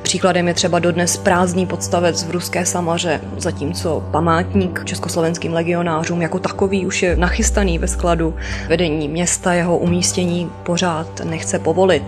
Příkladem 0.02 0.48
je 0.48 0.54
třeba 0.54 0.78
dodnes 0.78 1.16
prázdný 1.16 1.66
podstavec 1.66 2.24
v 2.28 2.30
ruské 2.30 2.66
Samaře, 2.66 3.20
zatímco 3.36 4.04
památník 4.10 4.84
československým 4.84 5.52
legionářům 5.52 6.13
jako 6.22 6.38
takový 6.38 6.86
už 6.86 7.02
je 7.02 7.16
nachystaný 7.16 7.78
ve 7.78 7.88
skladu. 7.88 8.34
Vedení 8.68 9.08
města 9.08 9.52
jeho 9.52 9.78
umístění 9.78 10.50
pořád 10.62 11.20
nechce 11.24 11.58
povolit. 11.58 12.04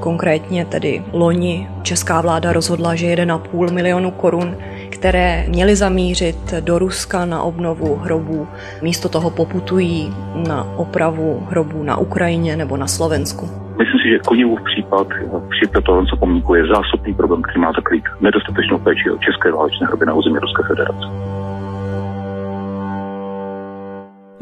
Konkrétně 0.00 0.64
tedy 0.64 1.02
loni 1.12 1.68
česká 1.82 2.20
vláda 2.20 2.52
rozhodla, 2.52 2.94
že 2.94 3.06
1,5 3.06 3.72
milionu 3.72 4.10
korun 4.10 4.56
které 5.02 5.44
měly 5.48 5.76
zamířit 5.76 6.54
do 6.60 6.78
Ruska 6.78 7.24
na 7.24 7.42
obnovu 7.42 7.96
hrobů, 7.96 8.48
místo 8.82 9.08
toho 9.08 9.30
poputují 9.30 10.14
na 10.48 10.64
opravu 10.76 11.46
hrobů 11.50 11.82
na 11.82 11.96
Ukrajině 11.96 12.56
nebo 12.56 12.76
na 12.76 12.86
Slovensku. 12.86 13.46
Myslím 13.78 14.00
si, 14.02 14.08
že 14.08 14.18
Koněvův 14.18 14.60
případ 14.64 15.06
při 15.50 15.66
Petrovenco 15.72 16.16
pomníku 16.16 16.54
je 16.54 16.66
zásobný 16.66 17.14
problém, 17.14 17.42
který 17.42 17.60
má 17.60 17.72
zakrýt 17.72 18.04
nedostatečnou 18.20 18.78
péči 18.78 19.10
o 19.10 19.18
české 19.18 19.52
válečné 19.52 19.86
hroby 19.86 20.06
na 20.06 20.14
území 20.14 20.38
Ruské 20.38 20.62
federace. 20.68 21.06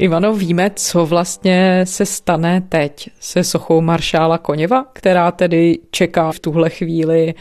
Ivano, 0.01 0.33
víme, 0.33 0.71
co 0.75 1.05
vlastně 1.05 1.81
se 1.83 2.05
stane 2.05 2.61
teď 2.69 3.09
se 3.19 3.43
sochou 3.43 3.81
maršála 3.81 4.37
Koněva, 4.37 4.85
která 4.93 5.31
tedy 5.31 5.79
čeká 5.91 6.31
v 6.31 6.39
tuhle 6.39 6.69
chvíli 6.69 7.33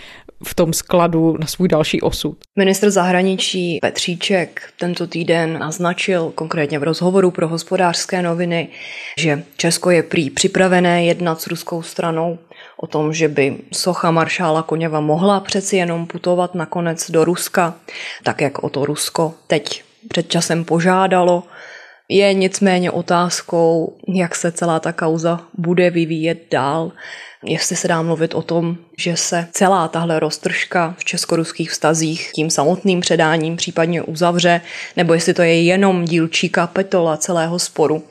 v 0.44 0.54
tom 0.54 0.72
skladu 0.72 1.36
na 1.40 1.46
svůj 1.46 1.68
další 1.68 2.00
osud. 2.00 2.38
Ministr 2.58 2.90
zahraničí 2.90 3.78
Petříček 3.82 4.72
tento 4.78 5.06
týden 5.06 5.58
naznačil 5.58 6.32
konkrétně 6.34 6.78
v 6.78 6.82
rozhovoru 6.82 7.30
pro 7.30 7.48
hospodářské 7.48 8.22
noviny, 8.22 8.68
že 9.18 9.42
Česko 9.56 9.90
je 9.90 10.02
prý 10.02 10.30
připravené 10.30 11.04
jednat 11.04 11.40
s 11.40 11.46
ruskou 11.46 11.82
stranou 11.82 12.38
o 12.76 12.86
tom, 12.86 13.12
že 13.12 13.28
by 13.28 13.56
socha 13.72 14.10
maršála 14.10 14.62
Koněva 14.62 15.00
mohla 15.00 15.40
přeci 15.40 15.76
jenom 15.76 16.06
putovat 16.06 16.54
nakonec 16.54 17.10
do 17.10 17.24
Ruska, 17.24 17.74
tak 18.22 18.40
jak 18.40 18.64
o 18.64 18.68
to 18.68 18.84
Rusko 18.84 19.34
teď 19.46 19.82
před 20.08 20.28
časem 20.28 20.64
požádalo. 20.64 21.42
Je 22.12 22.34
nicméně 22.34 22.90
otázkou, 22.90 23.96
jak 24.14 24.34
se 24.34 24.52
celá 24.52 24.80
ta 24.80 24.92
kauza 24.92 25.40
bude 25.58 25.90
vyvíjet 25.90 26.38
dál 26.50 26.92
jestli 27.44 27.76
se 27.76 27.88
dá 27.88 28.02
mluvit 28.02 28.34
o 28.34 28.42
tom, 28.42 28.76
že 28.98 29.16
se 29.16 29.46
celá 29.52 29.88
tahle 29.88 30.20
roztržka 30.20 30.94
v 30.98 31.04
česko-ruských 31.04 31.70
vztazích 31.70 32.30
tím 32.34 32.50
samotným 32.50 33.00
předáním 33.00 33.56
případně 33.56 34.02
uzavře, 34.02 34.60
nebo 34.96 35.14
jestli 35.14 35.34
to 35.34 35.42
je 35.42 35.62
jenom 35.62 36.04
dílčí 36.04 36.48
kapitola 36.48 37.16
celého 37.16 37.58
sporu. 37.58 38.02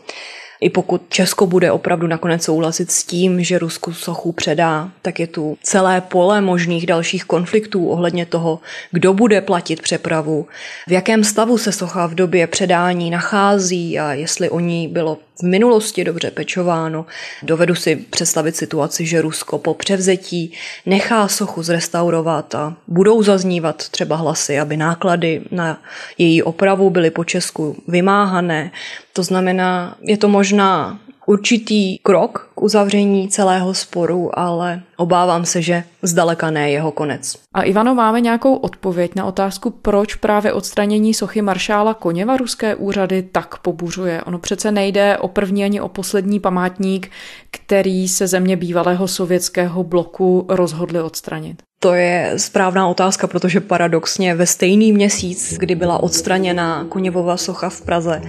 I 0.61 0.69
pokud 0.69 1.01
Česko 1.09 1.47
bude 1.47 1.71
opravdu 1.71 2.07
nakonec 2.07 2.43
souhlasit 2.43 2.91
s 2.91 3.03
tím, 3.03 3.43
že 3.43 3.59
Rusku 3.59 3.93
sochu 3.93 4.31
předá, 4.31 4.91
tak 5.01 5.19
je 5.19 5.27
tu 5.27 5.57
celé 5.63 6.01
pole 6.01 6.41
možných 6.41 6.85
dalších 6.85 7.25
konfliktů 7.25 7.87
ohledně 7.87 8.25
toho, 8.25 8.59
kdo 8.91 9.13
bude 9.13 9.41
platit 9.41 9.81
přepravu, 9.81 10.47
v 10.87 10.91
jakém 10.91 11.23
stavu 11.23 11.57
se 11.57 11.71
socha 11.71 12.07
v 12.07 12.15
době 12.15 12.47
předání 12.47 13.09
nachází 13.09 13.99
a 13.99 14.13
jestli 14.13 14.49
o 14.49 14.59
ní 14.59 14.87
bylo 14.87 15.17
v 15.39 15.43
minulosti 15.43 16.03
dobře 16.03 16.31
pečováno. 16.31 17.05
Dovedu 17.43 17.75
si 17.75 17.95
představit 17.95 18.55
situaci, 18.55 19.05
že 19.05 19.21
Rusko 19.21 19.57
po 19.57 19.73
převzetí 19.73 20.53
nechá 20.85 21.27
sochu 21.27 21.63
zrestaurovat 21.63 22.55
a 22.55 22.75
budou 22.87 23.23
zaznívat 23.23 23.89
třeba 23.89 24.15
hlasy, 24.15 24.59
aby 24.59 24.77
náklady 24.77 25.41
na 25.51 25.81
její 26.17 26.43
opravu 26.43 26.89
byly 26.89 27.09
po 27.09 27.23
Česku 27.23 27.83
vymáhané. 27.87 28.71
To 29.13 29.23
znamená, 29.23 29.95
je 30.01 30.17
to 30.17 30.27
možná 30.27 30.99
určitý 31.29 31.97
krok 31.97 32.51
k 32.55 32.61
uzavření 32.61 33.29
celého 33.29 33.73
sporu, 33.73 34.39
ale 34.39 34.81
obávám 34.97 35.45
se, 35.45 35.61
že 35.61 35.83
zdaleka 36.01 36.51
ne 36.51 36.71
jeho 36.71 36.91
konec. 36.91 37.35
A 37.53 37.61
Ivano, 37.61 37.95
máme 37.95 38.21
nějakou 38.21 38.55
odpověď 38.55 39.15
na 39.15 39.25
otázku, 39.25 39.69
proč 39.69 40.15
právě 40.15 40.53
odstranění 40.53 41.13
sochy 41.13 41.41
maršála 41.41 41.93
Koněva 41.93 42.37
ruské 42.37 42.75
úřady 42.75 43.23
tak 43.23 43.57
pobuřuje. 43.57 44.23
Ono 44.23 44.39
přece 44.39 44.71
nejde 44.71 45.17
o 45.17 45.27
první 45.27 45.63
ani 45.63 45.81
o 45.81 45.89
poslední 45.89 46.39
památník, 46.39 47.11
který 47.51 48.07
se 48.07 48.27
země 48.27 48.55
bývalého 48.55 49.07
sovětského 49.07 49.83
bloku 49.83 50.45
rozhodly 50.49 51.01
odstranit. 51.01 51.68
To 51.81 51.93
je 51.93 52.33
správná 52.37 52.87
otázka, 52.87 53.27
protože 53.27 53.59
paradoxně 53.59 54.35
ve 54.35 54.45
stejný 54.45 54.93
měsíc, 54.93 55.57
kdy 55.57 55.75
byla 55.75 56.03
odstraněna 56.03 56.85
Koněvova 56.89 57.37
socha 57.37 57.69
v 57.69 57.81
Praze, 57.81 58.21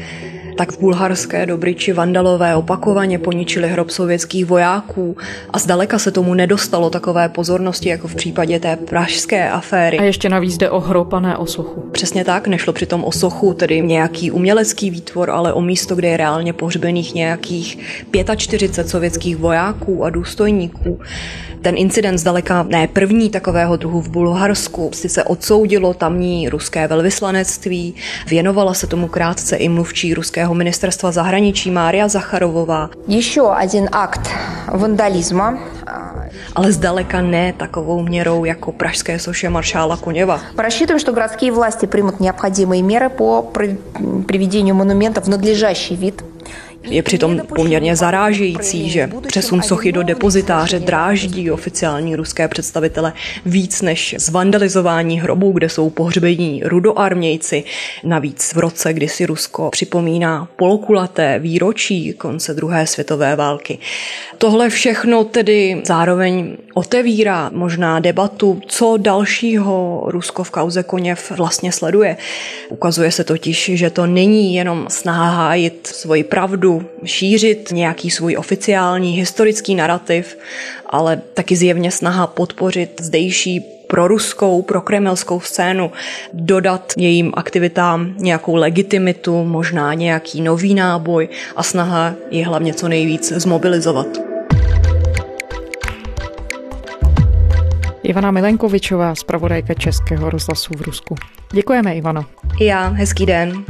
tak 0.57 0.73
v 0.73 0.81
bulharské 0.81 1.47
Dobriči 1.47 1.93
vandalové 1.93 2.57
opakovaně 2.57 3.19
poničili 3.19 3.69
hrob 3.69 3.91
sovětských 3.91 4.47
vojáků 4.47 5.17
a 5.51 5.59
zdaleka 5.59 5.99
se 5.99 6.11
tomu 6.11 6.35
nedostalo 6.35 6.91
takové 6.91 7.29
pozornosti 7.29 7.89
jako 7.89 8.09
v 8.09 8.15
případě 8.15 8.61
té 8.61 8.77
pražské 8.77 9.51
aféry. 9.51 9.99
A 9.99 10.03
ještě 10.03 10.29
navíc 10.29 10.57
jde 10.57 10.71
o 10.71 10.81
hrob 10.81 11.13
a 11.13 11.21
ne 11.21 11.37
o 11.37 11.47
sochu. 11.47 11.81
Přesně 11.93 12.25
tak, 12.25 12.47
nešlo 12.47 12.73
přitom 12.73 13.05
o 13.05 13.13
sochu, 13.13 13.55
tedy 13.55 13.83
nějaký 13.83 14.31
umělecký 14.31 14.91
výtvor, 14.91 15.31
ale 15.31 15.53
o 15.53 15.61
místo, 15.61 15.97
kde 15.97 16.09
je 16.09 16.17
reálně 16.17 16.53
pohřbených 16.53 17.15
nějakých 17.15 17.79
45 18.37 18.89
sovětských 18.89 19.37
vojáků 19.37 20.05
a 20.05 20.11
důstojníků. 20.11 21.01
Ten 21.63 21.79
incident 21.79 22.19
zdaleka 22.19 22.63
ne 22.63 22.89
první 22.89 23.31
takového 23.39 23.78
druhu 23.78 24.02
v 24.02 24.10
Bulharsku. 24.10 24.91
Sice 24.93 25.24
odsoudilo 25.24 25.93
tamní 25.93 26.50
ruské 26.50 26.88
velvyslanectví, 26.88 27.95
věnovala 28.28 28.74
se 28.74 28.88
tomu 28.88 29.08
krátce 29.08 29.56
i 29.56 29.69
mluvčí 29.69 30.13
ruského 30.13 30.54
ministerstva 30.54 31.12
zahraničí 31.12 31.71
Mária 31.71 32.08
Zacharovová. 32.08 32.89
Ještě 33.08 33.41
jeden 33.62 33.89
akt 33.91 34.30
vandalismu 34.74 35.43
ale 36.56 36.71
zdaleka 36.71 37.21
ne 37.21 37.54
takovou 37.54 38.02
měrou 38.02 38.45
jako 38.45 38.71
pražské 38.71 39.19
soše 39.19 39.50
maršála 39.50 39.98
Koněva. 39.98 40.39
Рассчитываем, 40.58 41.00
что 41.00 41.12
городские 41.12 41.52
власти 41.52 41.86
примут 41.86 42.19
необходимые 42.19 42.82
меры 42.82 43.10
по 43.10 43.41
приведению 44.28 44.76
монумента 44.76 45.21
в 45.21 45.28
надлежащий 45.28 45.95
вид 45.95 46.24
je 46.83 47.03
přitom 47.03 47.40
poměrně 47.57 47.97
zarážející, 47.97 48.90
že 48.90 49.11
přesun 49.27 49.62
sochy 49.62 49.93
do 49.93 50.03
depozitáře 50.03 50.79
dráždí 50.79 51.51
oficiální 51.51 52.16
ruské 52.16 52.49
představitele 52.49 53.12
víc 53.47 53.83
než 53.83 54.14
zvandalizování 54.19 55.21
hrobů, 55.21 55.53
kde 55.53 55.69
jsou 55.69 55.90
pohřbení 55.90 56.62
rudoarmějci. 56.64 57.64
Navíc 58.05 58.53
v 58.55 58.59
roce, 58.59 58.93
kdy 58.93 59.09
si 59.09 59.27
Rusko 59.27 59.71
připomíná 59.71 60.49
polokulaté 60.57 61.38
výročí 61.38 62.12
konce 62.12 62.55
druhé 62.55 62.87
světové 62.87 63.37
války. 63.37 63.79
Tohle 64.38 64.69
všechno 64.69 65.25
tedy 65.25 65.83
zároveň 65.85 66.57
otevírá 66.74 67.50
možná 67.52 68.00
debatu, 68.00 68.61
co 68.66 68.96
dalšího 68.96 70.02
Rusko 70.06 70.44
v 70.44 70.50
kauze 70.50 70.83
Koněv 70.83 71.30
vlastně 71.30 71.72
sleduje. 71.72 72.16
Ukazuje 72.68 73.12
se 73.12 73.24
totiž, 73.24 73.70
že 73.74 73.90
to 73.90 74.06
není 74.06 74.54
jenom 74.54 74.87
snaha 74.88 75.30
hájit 75.30 75.87
svoji 75.87 76.24
pravdu, 76.24 76.87
šířit 77.04 77.68
nějaký 77.72 78.11
svůj 78.11 78.37
oficiální 78.37 79.12
historický 79.12 79.74
narrativ, 79.74 80.38
ale 80.87 81.20
taky 81.35 81.56
zjevně 81.56 81.90
snaha 81.90 82.26
podpořit 82.26 83.00
zdejší 83.00 83.61
pro 83.87 84.09
ruskou, 84.09 84.62
pro 84.62 84.80
kremelskou 84.80 85.40
scénu, 85.40 85.92
dodat 86.33 86.92
jejím 86.96 87.33
aktivitám 87.35 88.14
nějakou 88.18 88.54
legitimitu, 88.54 89.44
možná 89.44 89.94
nějaký 89.94 90.40
nový 90.40 90.74
náboj 90.74 91.28
a 91.56 91.62
snaha 91.62 92.14
je 92.30 92.46
hlavně 92.46 92.74
co 92.74 92.88
nejvíc 92.88 93.33
zmobilizovat. 93.33 94.30
Ivana 98.03 98.31
Milenkovičová, 98.31 99.15
zpravodajka 99.15 99.75
Českého 99.75 100.31
rozhlasu 100.31 100.75
v 100.77 100.81
Rusku. 100.81 101.15
Děkujeme, 101.53 101.95
Ivano. 101.95 102.25
I 102.59 102.65
já, 102.65 102.89
hezký 102.89 103.27
den. 103.27 103.65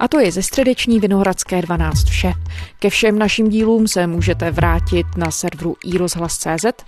A 0.00 0.08
to 0.08 0.20
je 0.20 0.32
ze 0.32 0.42
středeční 0.42 1.00
Vinohradské 1.00 1.62
12 1.62 2.04
vše. 2.04 2.32
Ke 2.78 2.90
všem 2.90 3.18
našim 3.18 3.48
dílům 3.48 3.88
se 3.88 4.06
můžete 4.06 4.50
vrátit 4.50 5.06
na 5.16 5.30
serveru 5.30 5.76
iRozhlas.cz 5.84 6.84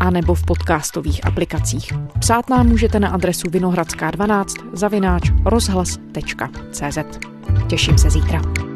a 0.00 0.10
nebo 0.10 0.34
v 0.34 0.44
podcastových 0.44 1.26
aplikacích. 1.26 1.92
Psát 2.18 2.50
nám 2.50 2.68
můžete 2.68 3.00
na 3.00 3.08
adresu 3.08 3.48
vinohradská12 3.48 4.46
zavináč 4.72 5.30
rozhlas.cz. 5.44 6.98
Těším 7.68 7.98
se 7.98 8.10
zítra. 8.10 8.71